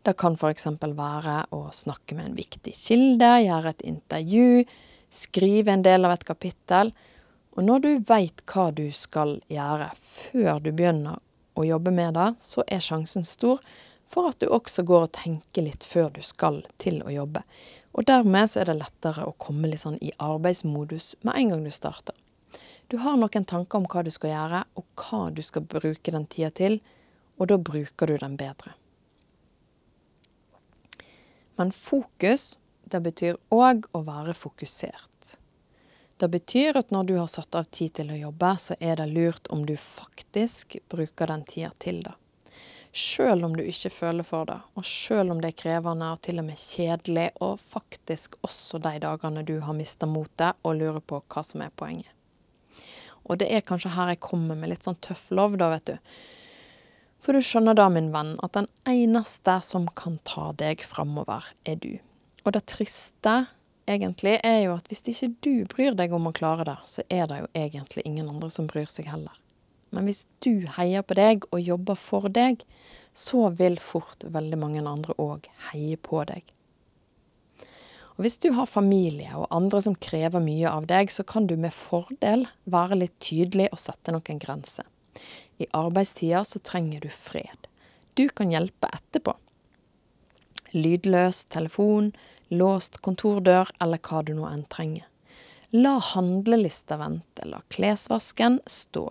Det 0.00 0.14
kan 0.16 0.36
f.eks. 0.38 0.66
være 0.80 1.36
å 1.52 1.66
snakke 1.76 2.16
med 2.16 2.30
en 2.30 2.38
viktig 2.38 2.72
kilde, 2.72 3.28
gjøre 3.44 3.74
et 3.74 3.84
intervju, 3.84 4.64
skrive 5.12 5.74
en 5.74 5.84
del 5.84 6.08
av 6.08 6.14
et 6.14 6.24
kapittel. 6.24 6.94
Og 7.56 7.66
når 7.66 7.84
du 7.84 7.90
veit 8.08 8.40
hva 8.48 8.70
du 8.72 8.86
skal 8.96 9.36
gjøre 9.52 9.90
før 10.00 10.62
du 10.64 10.70
begynner 10.72 11.20
å 11.52 11.66
jobbe 11.68 11.92
med 11.92 12.16
det, 12.16 12.30
så 12.40 12.64
er 12.64 12.80
sjansen 12.80 13.26
stor 13.28 13.60
for 14.10 14.30
at 14.30 14.40
du 14.42 14.48
også 14.50 14.82
går 14.86 15.06
og 15.06 15.12
tenker 15.14 15.64
litt 15.64 15.86
før 15.86 16.10
du 16.14 16.22
skal 16.26 16.64
til 16.82 16.98
å 17.06 17.12
jobbe. 17.14 17.44
Og 17.94 18.06
dermed 18.10 18.50
så 18.50 18.62
er 18.62 18.70
det 18.70 18.80
lettere 18.80 19.26
å 19.26 19.36
komme 19.38 19.70
litt 19.70 19.84
sånn 19.84 20.00
i 20.02 20.10
arbeidsmodus 20.18 21.14
med 21.22 21.36
en 21.38 21.54
gang 21.54 21.64
du 21.66 21.70
starter. 21.74 22.16
Du 22.90 22.98
har 22.98 23.18
noen 23.18 23.46
tanker 23.46 23.78
om 23.78 23.86
hva 23.86 24.02
du 24.02 24.10
skal 24.10 24.32
gjøre, 24.32 24.64
og 24.74 24.86
hva 24.98 25.28
du 25.30 25.42
skal 25.46 25.62
bruke 25.62 26.10
den 26.10 26.26
tida 26.26 26.50
til, 26.50 26.80
og 27.38 27.52
da 27.52 27.58
bruker 27.70 28.10
du 28.10 28.16
den 28.18 28.34
bedre. 28.40 28.74
Men 31.60 31.70
fokus 31.76 32.56
det 32.90 32.98
betyr 33.04 33.38
òg 33.54 33.86
å 33.94 34.02
være 34.02 34.34
fokusert. 34.34 35.36
Det 36.20 36.28
betyr 36.28 36.76
at 36.76 36.90
når 36.92 37.06
du 37.08 37.14
har 37.16 37.28
satt 37.30 37.54
av 37.56 37.68
tid 37.72 37.94
til 37.96 38.10
å 38.12 38.18
jobbe, 38.18 38.50
så 38.58 38.74
er 38.80 38.98
det 38.98 39.06
lurt 39.12 39.46
om 39.54 39.62
du 39.68 39.76
faktisk 39.80 40.76
bruker 40.92 41.30
den 41.30 41.46
tida 41.48 41.70
til 41.78 42.02
det. 42.04 42.16
Sjøl 42.90 43.44
om 43.46 43.52
du 43.54 43.62
ikke 43.62 43.90
føler 43.94 44.26
for 44.26 44.48
det, 44.48 44.56
og 44.74 44.86
sjøl 44.86 45.28
om 45.30 45.38
det 45.38 45.52
er 45.52 45.60
krevende 45.62 46.08
og 46.10 46.18
til 46.26 46.40
og 46.42 46.48
med 46.48 46.58
kjedelig, 46.58 47.28
og 47.38 47.60
faktisk 47.62 48.34
også 48.42 48.80
de 48.82 48.96
dagene 49.04 49.44
du 49.46 49.60
har 49.62 49.76
mista 49.78 50.08
motet 50.10 50.58
og 50.66 50.80
lurer 50.80 50.98
på 50.98 51.20
hva 51.22 51.44
som 51.46 51.62
er 51.62 51.70
poenget. 51.70 52.10
Og 53.30 53.38
det 53.38 53.46
er 53.54 53.62
kanskje 53.62 53.92
her 53.94 54.10
jeg 54.10 54.22
kommer 54.24 54.58
med 54.58 54.72
litt 54.72 54.86
sånn 54.88 54.98
tøff 55.06 55.28
lov, 55.30 55.54
da, 55.60 55.68
vet 55.70 55.92
du. 55.92 56.16
For 57.22 57.36
du 57.36 57.44
skjønner 57.44 57.76
da, 57.78 57.86
min 57.92 58.10
venn, 58.10 58.34
at 58.42 58.56
den 58.56 58.66
eneste 58.88 59.60
som 59.62 59.86
kan 59.94 60.18
ta 60.26 60.50
deg 60.58 60.82
framover, 60.82 61.46
er 61.62 61.78
du. 61.78 61.92
Og 62.42 62.56
det 62.56 62.64
triste 62.72 63.36
egentlig 63.86 64.38
er 64.46 64.64
jo 64.64 64.74
at 64.74 64.90
hvis 64.90 65.04
ikke 65.12 65.30
du 65.46 65.52
bryr 65.70 65.94
deg 65.98 66.16
om 66.16 66.26
å 66.26 66.34
klare 66.34 66.66
det, 66.66 66.78
så 66.90 67.06
er 67.06 67.30
det 67.30 67.42
jo 67.42 67.52
egentlig 67.54 68.06
ingen 68.08 68.32
andre 68.32 68.50
som 68.50 68.66
bryr 68.70 68.90
seg 68.90 69.12
heller. 69.12 69.36
Men 69.90 70.06
hvis 70.06 70.24
du 70.44 70.66
heier 70.76 71.02
på 71.02 71.16
deg 71.18 71.44
og 71.50 71.60
jobber 71.62 71.98
for 71.98 72.30
deg, 72.30 72.62
så 73.12 73.48
vil 73.58 73.78
fort 73.82 74.24
veldig 74.26 74.58
mange 74.60 74.84
andre 74.86 75.16
òg 75.18 75.50
heie 75.70 75.98
på 75.98 76.22
deg. 76.28 76.44
Og 78.20 78.24
Hvis 78.26 78.38
du 78.38 78.50
har 78.52 78.68
familie 78.68 79.32
og 79.32 79.48
andre 79.50 79.80
som 79.80 79.94
krever 79.96 80.42
mye 80.44 80.68
av 80.68 80.86
deg, 80.90 81.08
så 81.08 81.24
kan 81.24 81.46
du 81.48 81.56
med 81.56 81.72
fordel 81.72 82.44
være 82.68 82.98
litt 83.00 83.14
tydelig 83.18 83.70
og 83.72 83.80
sette 83.80 84.12
noen 84.12 84.42
grenser. 84.42 84.84
I 85.56 85.66
arbeidstida 85.72 86.42
så 86.44 86.60
trenger 86.60 87.00
du 87.00 87.08
fred. 87.08 87.68
Du 88.14 88.28
kan 88.28 88.52
hjelpe 88.52 88.90
etterpå. 88.92 89.32
Lydløs 90.76 91.46
telefon, 91.50 92.12
låst 92.52 93.00
kontordør 93.00 93.72
eller 93.80 93.98
hva 94.04 94.20
du 94.22 94.34
nå 94.36 94.46
enn 94.50 94.66
trenger. 94.68 95.06
La 95.72 95.96
handlelista 96.02 96.98
vente, 97.00 97.44
la 97.46 97.62
klesvasken 97.72 98.60
stå. 98.66 99.06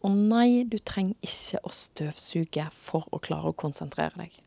Og 0.00 0.14
nei, 0.16 0.64
du 0.64 0.78
trenger 0.78 1.16
ikke 1.20 1.60
å 1.66 1.72
støvsuge 1.74 2.68
for 2.72 3.08
å 3.12 3.20
klare 3.20 3.52
å 3.52 3.56
konsentrere 3.56 4.16
deg. 4.22 4.38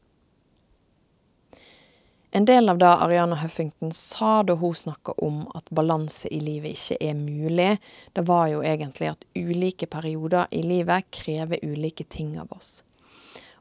En 2.34 2.48
del 2.50 2.70
av 2.72 2.80
det 2.82 2.90
Ariana 2.90 3.36
Huffington 3.38 3.92
sa 3.94 4.40
da 4.44 4.56
hun 4.58 4.74
snakka 4.74 5.14
om 5.22 5.44
at 5.54 5.70
balanse 5.70 6.32
i 6.34 6.40
livet 6.42 6.74
ikke 6.74 6.98
er 7.12 7.14
mulig, 7.14 7.76
det 8.18 8.24
var 8.26 8.48
jo 8.50 8.64
egentlig 8.66 9.12
at 9.12 9.28
ulike 9.38 9.86
perioder 9.86 10.50
i 10.50 10.64
livet 10.66 11.12
krever 11.14 11.62
ulike 11.62 12.08
ting 12.10 12.34
av 12.42 12.50
oss. 12.58 12.82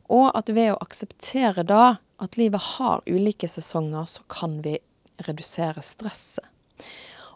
Og 0.09 0.31
at 0.33 0.49
ved 0.49 0.73
å 0.73 0.81
akseptere 0.81 1.67
da 1.69 1.99
at 2.17 2.39
livet 2.41 2.65
har 2.79 3.05
ulike 3.05 3.49
sesonger, 3.49 4.09
så 4.09 4.25
kan 4.33 4.63
vi 4.65 4.79
redusere 5.21 5.85
stresset. 5.85 6.49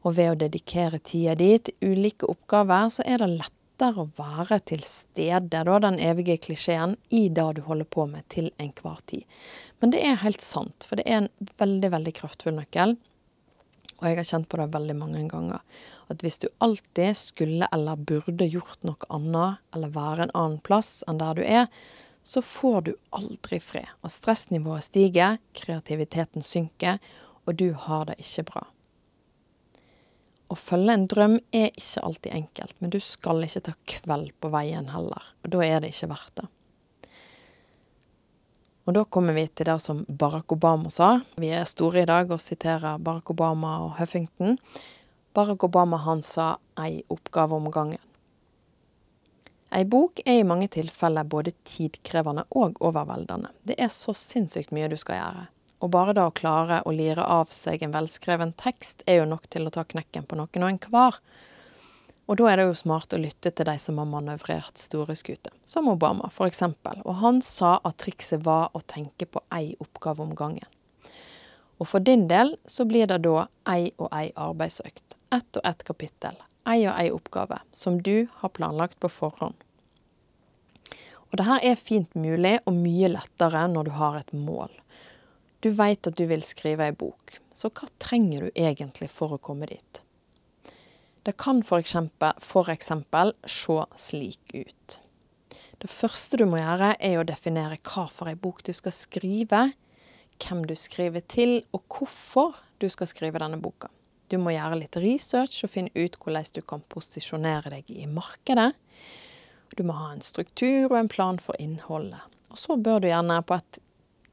Og 0.09 0.17
ved 0.17 0.33
å 0.33 0.41
dedikere 0.41 1.03
tida 1.05 1.35
di 1.37 1.51
til 1.59 1.93
ulike 1.93 2.33
oppgaver, 2.33 2.89
så 2.97 3.05
er 3.05 3.21
det 3.21 3.35
lettere 3.76 4.04
å 4.06 4.11
være 4.16 4.59
til 4.64 4.83
stede, 4.85 5.64
da, 5.64 5.78
den 5.78 5.99
evige 6.00 6.38
klisjeen, 6.38 6.97
i 7.11 7.28
det 7.28 7.56
du 7.56 7.62
holder 7.62 7.85
på 7.85 8.06
med 8.06 8.25
til 8.28 8.50
enhver 8.59 8.99
tid. 9.06 9.25
Men 9.80 9.92
det 9.92 10.00
er 10.00 10.23
helt 10.23 10.40
sant, 10.40 10.85
for 10.85 10.97
det 10.97 11.04
er 11.06 11.25
en 11.25 11.28
veldig, 11.59 11.90
veldig 11.92 12.12
kraftfull 12.16 12.56
nøkkel. 12.56 12.97
Og 13.99 14.09
jeg 14.09 14.16
har 14.16 14.28
kjent 14.28 14.49
på 14.49 14.56
det 14.61 14.73
veldig 14.73 14.97
mange 14.97 15.23
ganger. 15.28 15.61
At 16.09 16.23
hvis 16.23 16.38
du 16.38 16.49
alltid 16.59 17.16
skulle 17.16 17.68
eller 17.73 17.97
burde 17.97 18.49
gjort 18.49 18.83
noe 18.85 19.09
annet, 19.09 19.61
eller 19.75 19.92
være 19.92 20.26
en 20.26 20.35
annen 20.35 20.61
plass 20.61 21.02
enn 21.09 21.21
der 21.21 21.37
du 21.37 21.45
er, 21.45 21.68
så 22.26 22.42
får 22.42 22.80
du 22.88 22.95
aldri 23.16 23.61
fred. 23.61 23.88
Og 24.02 24.12
stressnivået 24.12 24.88
stiger, 24.88 25.38
kreativiteten 25.56 26.45
synker, 26.45 26.99
og 27.47 27.61
du 27.61 27.71
har 27.73 28.09
det 28.09 28.18
ikke 28.21 28.49
bra. 28.50 28.66
Å 30.47 30.55
følge 30.55 30.95
en 30.95 31.07
drøm 31.11 31.38
er 31.55 31.73
ikke 31.73 32.05
alltid 32.07 32.35
enkelt, 32.37 32.76
men 32.79 32.93
du 32.95 33.00
skal 33.03 33.43
ikke 33.43 33.65
ta 33.67 33.73
kveld 33.91 34.35
på 34.41 34.50
veien 34.55 34.93
heller. 34.93 35.33
Og 35.43 35.50
da 35.57 35.65
er 35.67 35.83
det 35.83 35.91
ikke 35.95 36.12
verdt 36.12 36.43
det. 36.43 36.47
Og 38.87 38.95
da 38.95 39.03
kommer 39.11 39.35
vi 39.35 39.49
til 39.50 39.67
det 39.67 39.81
som 39.83 40.05
Barack 40.07 40.53
Obama 40.55 40.93
sa. 40.95 41.17
Vi 41.35 41.50
er 41.50 41.67
store 41.67 42.05
i 42.05 42.07
dag 42.07 42.31
og 42.31 42.43
siterer 42.43 43.00
Barack 43.03 43.33
Obama 43.35 43.81
og 43.83 43.97
Huffington. 43.99 44.55
Barack 45.35 45.67
Obama 45.67 45.99
han 46.05 46.23
sa 46.23 46.53
ei 46.79 47.00
oppgave 47.11 47.59
om 47.59 47.67
gangen. 47.75 48.03
Ei 49.75 49.83
bok 49.83 50.23
er 50.23 50.38
i 50.38 50.47
mange 50.47 50.69
tilfeller 50.71 51.26
både 51.26 51.57
tidkrevende 51.67 52.47
og 52.55 52.79
overveldende. 52.79 53.50
Det 53.67 53.75
er 53.83 53.91
så 53.91 54.15
sinnssykt 54.15 54.71
mye 54.71 54.87
du 54.88 54.95
skal 55.00 55.19
gjøre. 55.19 55.47
Og 55.85 55.90
bare 55.92 56.14
da 56.16 56.26
å 56.28 56.35
klare 56.35 56.80
å 56.88 56.92
lire 56.95 57.25
av 57.25 57.50
seg 57.52 57.83
en 57.85 57.92
velskreven 57.92 58.54
tekst 58.56 59.04
er 59.06 59.21
jo 59.21 59.28
nok 59.28 59.49
til 59.52 59.68
å 59.68 59.73
ta 59.75 59.85
knekken 59.85 60.25
på 60.25 60.38
noen 60.38 60.64
og 60.64 60.71
enhver. 60.71 61.18
Og 62.26 62.40
da 62.40 62.49
er 62.50 62.59
det 62.59 62.64
jo 62.66 62.78
smart 62.78 63.14
å 63.14 63.21
lytte 63.23 63.52
til 63.54 63.68
de 63.68 63.76
som 63.78 64.00
har 64.00 64.09
manøvrert 64.11 64.80
store 64.83 65.14
skuter, 65.14 65.52
som 65.62 65.87
Obama 65.92 66.30
eksempel, 66.47 66.99
og 67.04 67.21
han 67.23 67.38
sa 67.42 67.76
at 67.85 68.00
trikset 68.02 68.42
var 68.42 68.73
å 68.75 68.83
tenke 68.83 69.28
på 69.30 69.42
ei 69.54 69.76
oppgave 69.78 70.25
om 70.25 70.35
gangen. 70.35 70.66
Og 71.78 71.87
for 71.87 72.00
din 72.00 72.26
del 72.26 72.56
så 72.66 72.87
blir 72.88 73.06
det 73.06 73.21
da 73.23 73.47
ei 73.68 73.92
og 74.00 74.09
ei 74.11 74.33
arbeidsøkt, 74.35 75.14
ett 75.30 75.61
og 75.61 75.62
ett 75.68 75.85
kapittel, 75.85 76.35
ei 76.66 76.88
og 76.88 76.97
ei 76.97 77.12
oppgave, 77.14 77.61
som 77.71 78.00
du 78.02 78.26
har 78.40 78.54
planlagt 78.56 78.99
på 78.99 79.12
forhånd. 79.12 79.54
Og 81.30 81.38
det 81.38 81.47
her 81.47 81.62
er 81.62 81.78
fint 81.78 82.14
mulig, 82.14 82.59
og 82.66 82.75
mye 82.75 83.11
lettere 83.12 83.66
når 83.71 83.88
du 83.88 83.95
har 83.99 84.18
et 84.18 84.33
mål. 84.33 84.73
Du 85.67 85.73
veit 85.75 86.07
at 86.07 86.15
du 86.15 86.29
vil 86.31 86.45
skrive 86.47 86.85
ei 86.87 86.93
bok, 86.95 87.41
så 87.51 87.73
hva 87.75 87.89
trenger 87.99 88.45
du 88.45 88.59
egentlig 88.61 89.09
for 89.11 89.35
å 89.35 89.39
komme 89.43 89.67
dit? 89.67 89.99
Det 91.27 91.33
kan 91.43 91.59
for 91.67 91.83
eksempel, 91.83 93.33
se 93.51 93.79
slik 93.99 94.53
ut. 94.55 94.99
Det 95.83 95.91
første 95.91 96.39
du 96.39 96.45
må 96.47 96.61
gjøre, 96.61 96.93
er 97.03 97.19
å 97.19 97.25
definere 97.27 97.81
hva 97.83 98.05
for 98.07 98.31
ei 98.31 98.39
bok 98.39 98.63
du 98.63 98.71
skal 98.79 98.95
skrive, 98.95 99.65
hvem 100.39 100.61
du 100.71 100.77
skriver 100.79 101.25
til, 101.27 101.57
og 101.75 101.83
hvorfor 101.91 102.55
du 102.79 102.87
skal 102.93 103.11
skrive 103.11 103.43
denne 103.43 103.59
boka. 103.59 103.91
Du 104.31 104.39
må 104.39 104.55
gjøre 104.55 104.79
litt 104.85 105.01
research 105.03 105.65
og 105.67 105.73
finne 105.73 105.91
ut 105.99 106.15
hvordan 106.23 106.47
du 106.55 106.61
kan 106.63 106.87
posisjonere 106.95 107.75
deg 107.75 107.91
i 107.91 108.07
markedet. 108.07 108.71
Du 109.75 109.83
må 109.83 109.99
ha 109.99 110.13
en 110.15 110.23
struktur 110.23 110.93
og 110.93 111.01
en 111.01 111.11
plan 111.11 111.43
for 111.43 111.59
innholdet. 111.59 112.23
Og 112.55 112.63
så 112.63 112.79
bør 112.79 113.03
du 113.03 113.11
gjerne 113.11 113.43
på 113.43 113.59
et 113.59 113.83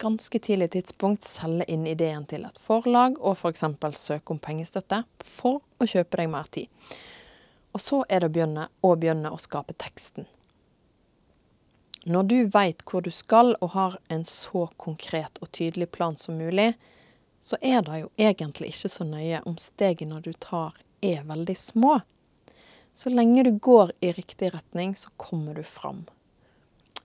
ganske 0.03 0.39
tidlig 0.43 0.69
tidspunkt 0.75 1.23
selge 1.23 1.65
inn 1.71 1.87
ideen 1.87 2.27
til 2.27 2.43
et 2.47 2.59
forlag, 2.59 3.15
og 3.19 3.37
f.eks. 3.39 3.63
For 3.79 3.97
søke 3.97 4.35
om 4.35 4.41
pengestøtte 4.43 5.03
for 5.23 5.63
å 5.79 5.87
kjøpe 5.87 6.19
deg 6.19 6.31
mer 6.33 6.49
tid. 6.51 6.69
Og 7.73 7.81
så 7.81 8.03
er 8.09 8.21
det 8.21 8.29
å 8.29 8.35
begynne, 8.35 8.67
å 8.83 8.93
begynne 8.99 9.31
å 9.33 9.39
skape 9.41 9.75
teksten. 9.79 10.27
Når 12.03 12.23
du 12.27 12.39
veit 12.51 12.83
hvor 12.83 13.01
du 13.01 13.11
skal 13.15 13.53
og 13.63 13.69
har 13.77 13.95
en 14.11 14.25
så 14.27 14.65
konkret 14.77 15.39
og 15.39 15.53
tydelig 15.55 15.87
plan 15.95 16.17
som 16.19 16.35
mulig, 16.35 16.73
så 17.39 17.57
er 17.61 17.79
det 17.87 18.01
jo 18.01 18.09
egentlig 18.19 18.73
ikke 18.73 18.91
så 18.91 19.07
nøye 19.07 19.39
om 19.47 19.55
stegene 19.59 20.19
du 20.23 20.33
tar 20.35 20.75
er 21.03 21.23
veldig 21.27 21.55
små. 21.57 22.01
Så 22.93 23.09
lenge 23.09 23.43
du 23.47 23.55
går 23.55 23.95
i 24.03 24.11
riktig 24.13 24.51
retning, 24.53 24.95
så 24.95 25.09
kommer 25.17 25.55
du 25.55 25.63
fram. 25.63 26.03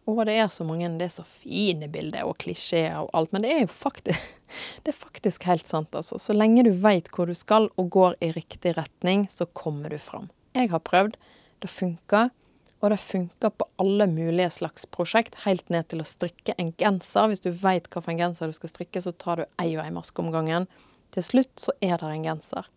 Og 0.09 0.23
det 0.25 0.38
er 0.40 0.49
så 0.49 0.64
mange, 0.64 0.88
det 0.97 1.05
er 1.05 1.12
så 1.18 1.25
fine 1.29 1.88
bilder 1.92 2.25
og 2.25 2.38
klisjeer 2.40 2.97
og 3.03 3.11
alt, 3.16 3.33
men 3.35 3.44
det 3.44 3.51
er 3.53 3.62
jo 3.66 3.71
faktisk, 3.73 4.31
det 4.85 4.94
er 4.94 4.97
faktisk 4.97 5.44
helt 5.51 5.68
sant, 5.68 5.92
altså. 5.92 6.16
Så 6.23 6.37
lenge 6.37 6.64
du 6.64 6.73
veit 6.73 7.11
hvor 7.12 7.29
du 7.29 7.37
skal 7.37 7.68
og 7.77 7.90
går 7.92 8.16
i 8.25 8.33
riktig 8.33 8.73
retning, 8.79 9.27
så 9.29 9.47
kommer 9.53 9.92
du 9.92 9.99
fram. 10.01 10.31
Jeg 10.57 10.73
har 10.73 10.81
prøvd, 10.85 11.18
det 11.61 11.71
funker. 11.71 12.33
Og 12.79 12.92
det 12.92 13.01
funker 13.03 13.51
på 13.51 13.66
alle 13.83 14.07
mulige 14.07 14.53
slags 14.55 14.87
prosjekt, 14.87 15.35
helt 15.42 15.66
ned 15.73 15.88
til 15.90 16.01
å 16.01 16.07
strikke 16.07 16.55
en 16.62 16.71
genser. 16.79 17.27
Hvis 17.27 17.42
du 17.42 17.51
veit 17.51 17.88
hvilken 17.90 18.21
genser 18.23 18.49
du 18.49 18.55
skal 18.55 18.71
strikke, 18.71 19.03
så 19.03 19.12
tar 19.12 19.42
du 19.42 19.49
ei 19.59 19.73
og 19.75 19.83
ei 19.83 19.90
maske 19.92 20.23
om 20.23 20.31
gangen. 20.31 20.68
Til 21.12 21.27
slutt 21.27 21.57
så 21.59 21.75
er 21.83 21.99
det 21.99 22.12
en 22.14 22.29
genser. 22.29 22.68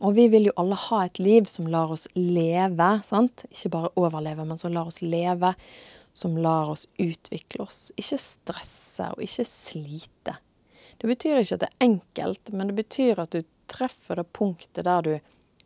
Og 0.00 0.16
vi 0.16 0.26
vil 0.32 0.48
jo 0.48 0.54
alle 0.58 0.78
ha 0.88 1.02
et 1.04 1.20
liv 1.22 1.44
som 1.46 1.68
lar 1.70 1.92
oss 1.92 2.08
leve, 2.16 2.88
sant? 3.06 3.44
Ikke 3.52 3.74
bare 3.76 3.92
overleve, 4.00 4.48
men 4.48 4.58
som 4.58 4.72
lar 4.74 4.88
oss 4.90 5.02
leve 5.04 5.52
som 6.14 6.38
lar 6.38 6.70
oss 6.70 6.86
utvikle 6.98 7.66
oss. 7.66 7.90
Ikke 7.98 8.18
stresse 8.20 9.10
og 9.12 9.22
ikke 9.24 9.46
slite. 9.48 10.36
Det 10.96 11.10
betyr 11.10 11.40
ikke 11.40 11.58
at 11.58 11.64
det 11.64 11.70
er 11.72 11.86
enkelt, 11.88 12.52
men 12.54 12.70
det 12.70 12.78
betyr 12.78 13.20
at 13.24 13.34
du 13.34 13.42
treffer 13.70 14.20
det 14.20 14.30
punktet 14.36 14.86
der 14.86 15.02
du 15.02 15.14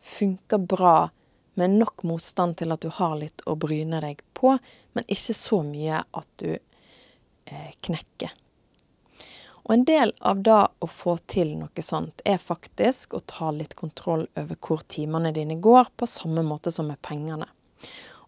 funker 0.00 0.58
bra 0.58 1.10
med 1.58 1.76
nok 1.76 2.02
motstand 2.06 2.56
til 2.60 2.72
at 2.72 2.82
du 2.82 2.90
har 2.94 3.16
litt 3.18 3.42
å 3.46 3.56
bryne 3.58 4.00
deg 4.00 4.22
på, 4.38 4.54
men 4.94 5.08
ikke 5.10 5.34
så 5.36 5.60
mye 5.66 6.00
at 6.00 6.28
du 6.40 6.52
eh, 6.54 7.72
knekker. 7.84 8.32
Og 9.68 9.74
en 9.74 9.84
del 9.84 10.14
av 10.24 10.40
det 10.46 10.60
å 10.80 10.86
få 10.88 11.18
til 11.28 11.50
noe 11.60 11.82
sånt, 11.84 12.22
er 12.24 12.38
faktisk 12.40 13.18
å 13.18 13.20
ta 13.26 13.50
litt 13.52 13.74
kontroll 13.76 14.24
over 14.38 14.56
hvor 14.64 14.80
timene 14.88 15.34
dine 15.36 15.58
går, 15.60 15.90
på 15.98 16.08
samme 16.08 16.46
måte 16.46 16.72
som 16.72 16.88
med 16.88 17.02
pengene. 17.04 17.50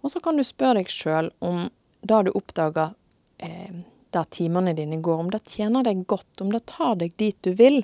Og 0.02 0.12
så 0.12 0.20
kan 0.20 0.36
du 0.36 0.44
spørre 0.44 0.82
deg 0.82 0.92
sjøl 0.92 1.30
om 1.40 1.70
det 2.00 2.22
du 2.26 2.30
oppdager 2.34 2.94
eh, 3.38 3.80
der 4.10 4.26
timene 4.32 4.74
dine 4.74 4.98
går, 5.02 5.24
om 5.24 5.30
det 5.30 5.44
tjener 5.48 5.86
deg 5.86 6.06
godt, 6.10 6.40
om 6.40 6.50
det 6.52 6.64
tar 6.70 6.96
deg 7.00 7.14
dit 7.20 7.36
du 7.46 7.52
vil, 7.54 7.82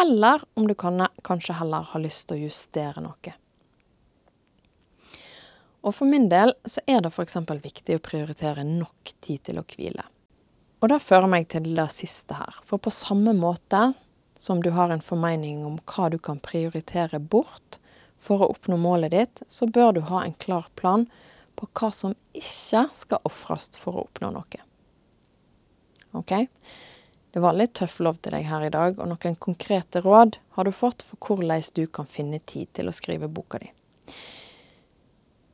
eller 0.00 0.42
om 0.54 0.68
du 0.68 0.74
kan, 0.74 1.02
kanskje 1.26 1.58
heller 1.58 1.84
har 1.92 2.02
lyst 2.02 2.28
til 2.28 2.38
å 2.38 2.48
justere 2.48 3.02
noe. 3.04 3.34
Og 5.80 5.96
for 5.96 6.08
min 6.08 6.28
del 6.28 6.52
så 6.68 6.82
er 6.88 7.02
det 7.04 7.12
f.eks. 7.12 7.36
viktig 7.64 7.96
å 7.96 8.04
prioritere 8.04 8.64
nok 8.64 9.12
tid 9.20 9.44
til 9.48 9.60
å 9.60 9.64
hvile. 9.64 10.04
Og 10.80 10.92
det 10.92 11.00
fører 11.04 11.28
meg 11.28 11.48
til 11.52 11.68
det 11.76 11.88
siste 11.92 12.36
her. 12.36 12.56
For 12.64 12.80
på 12.80 12.92
samme 12.92 13.34
måte 13.36 13.90
som 14.40 14.62
du 14.64 14.70
har 14.76 14.92
en 14.92 15.04
formening 15.04 15.64
om 15.68 15.76
hva 15.88 16.08
du 16.12 16.16
kan 16.18 16.40
prioritere 16.40 17.20
bort 17.20 17.76
for 18.20 18.40
å 18.40 18.50
oppnå 18.52 18.76
målet 18.80 19.12
ditt, 19.12 19.42
så 19.48 19.68
bør 19.68 19.96
du 19.96 20.00
ha 20.08 20.22
en 20.24 20.36
klar 20.40 20.68
plan 20.80 21.06
på 21.60 21.68
hva 21.76 21.90
som 21.94 22.16
ikke 22.36 22.86
skal 22.96 23.28
ofres 23.28 23.70
for 23.78 23.98
å 23.98 24.06
oppnå 24.08 24.32
noe. 24.34 24.64
OK? 26.16 26.32
Det 27.30 27.40
var 27.40 27.54
litt 27.54 27.76
tøff 27.78 28.00
lov 28.02 28.18
til 28.18 28.34
deg 28.34 28.48
her 28.50 28.64
i 28.66 28.72
dag, 28.74 28.98
og 28.98 29.06
noen 29.12 29.36
konkrete 29.38 30.02
råd 30.02 30.40
har 30.56 30.66
du 30.66 30.72
fått 30.74 31.04
for 31.06 31.20
hvordan 31.22 31.62
du 31.76 31.84
kan 31.86 32.08
finne 32.10 32.40
tid 32.42 32.72
til 32.74 32.90
å 32.90 32.94
skrive 32.94 33.30
boka 33.30 33.60
di. 33.62 33.70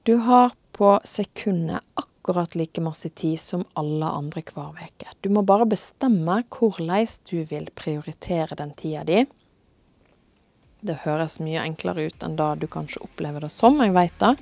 Du 0.07 0.15
har 0.25 0.55
på 0.73 0.95
sekundet 1.05 1.83
akkurat 1.99 2.55
like 2.55 2.81
masse 2.81 3.09
tid 3.09 3.41
som 3.41 3.65
alle 3.75 4.07
andre 4.07 4.43
hver 4.47 4.79
uke. 4.79 5.11
Du 5.21 5.29
må 5.29 5.43
bare 5.43 5.67
bestemme 5.69 6.41
hvordan 6.49 7.07
du 7.29 7.43
vil 7.45 7.69
prioritere 7.75 8.57
den 8.57 8.73
tida 8.79 9.05
di. 9.05 9.25
Det 10.81 11.03
høres 11.05 11.41
mye 11.43 11.65
enklere 11.65 12.07
ut 12.09 12.25
enn 12.25 12.37
det 12.39 12.49
du 12.63 12.67
kanskje 12.71 13.03
opplever 13.05 13.45
det 13.45 13.53
som, 13.53 13.81
jeg 13.83 13.95
veit 13.97 14.17
det. 14.23 14.37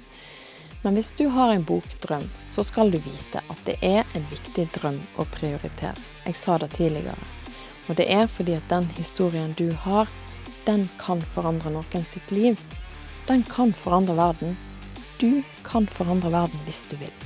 Men 0.84 0.98
hvis 0.98 1.14
du 1.16 1.26
har 1.32 1.50
en 1.50 1.64
bokdrøm, 1.64 2.26
så 2.52 2.64
skal 2.64 2.90
du 2.92 2.98
vite 3.00 3.40
at 3.40 3.60
det 3.64 3.78
er 3.80 4.04
en 4.12 4.26
viktig 4.28 4.66
drøm 4.74 4.98
å 5.16 5.24
prioritere. 5.32 5.96
Jeg 6.26 6.36
sa 6.36 6.58
det 6.60 6.74
tidligere. 6.76 7.16
Og 7.88 7.96
det 7.96 8.04
er 8.12 8.28
fordi 8.28 8.58
at 8.58 8.68
den 8.68 8.90
historien 8.98 9.54
du 9.56 9.70
har, 9.86 10.12
den 10.68 10.90
kan 11.00 11.24
forandre 11.24 11.72
noen 11.72 12.04
sitt 12.04 12.28
liv. 12.32 12.60
Den 13.28 13.46
kan 13.48 13.72
forandre 13.72 14.16
verden. 14.20 14.58
Du 15.16 15.40
kan 15.64 15.88
forandre 15.88 16.32
verden 16.36 16.60
hvis 16.68 16.84
du 16.92 16.98
vil. 17.00 17.16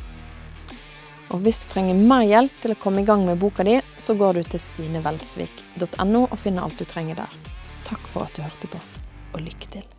Og 1.34 1.42
hvis 1.42 1.64
du 1.64 1.68
trenger 1.74 1.98
mer 1.98 2.22
hjelp 2.24 2.62
til 2.62 2.72
å 2.72 2.80
komme 2.80 3.02
i 3.02 3.10
gang 3.10 3.26
med 3.26 3.42
boka 3.42 3.66
di, 3.66 3.80
så 3.98 4.14
går 4.14 4.38
du 4.38 4.46
til 4.54 4.62
stinevelsvik.no 4.68 6.24
og 6.30 6.38
finner 6.38 6.62
alt 6.62 6.78
du 6.78 6.86
trenger 6.86 7.24
der. 7.24 7.38
Takk 7.90 8.06
for 8.06 8.30
at 8.30 8.38
du 8.38 8.46
hørte 8.46 8.70
på, 8.70 8.80
og 9.34 9.42
lykke 9.42 9.74
til. 9.78 9.97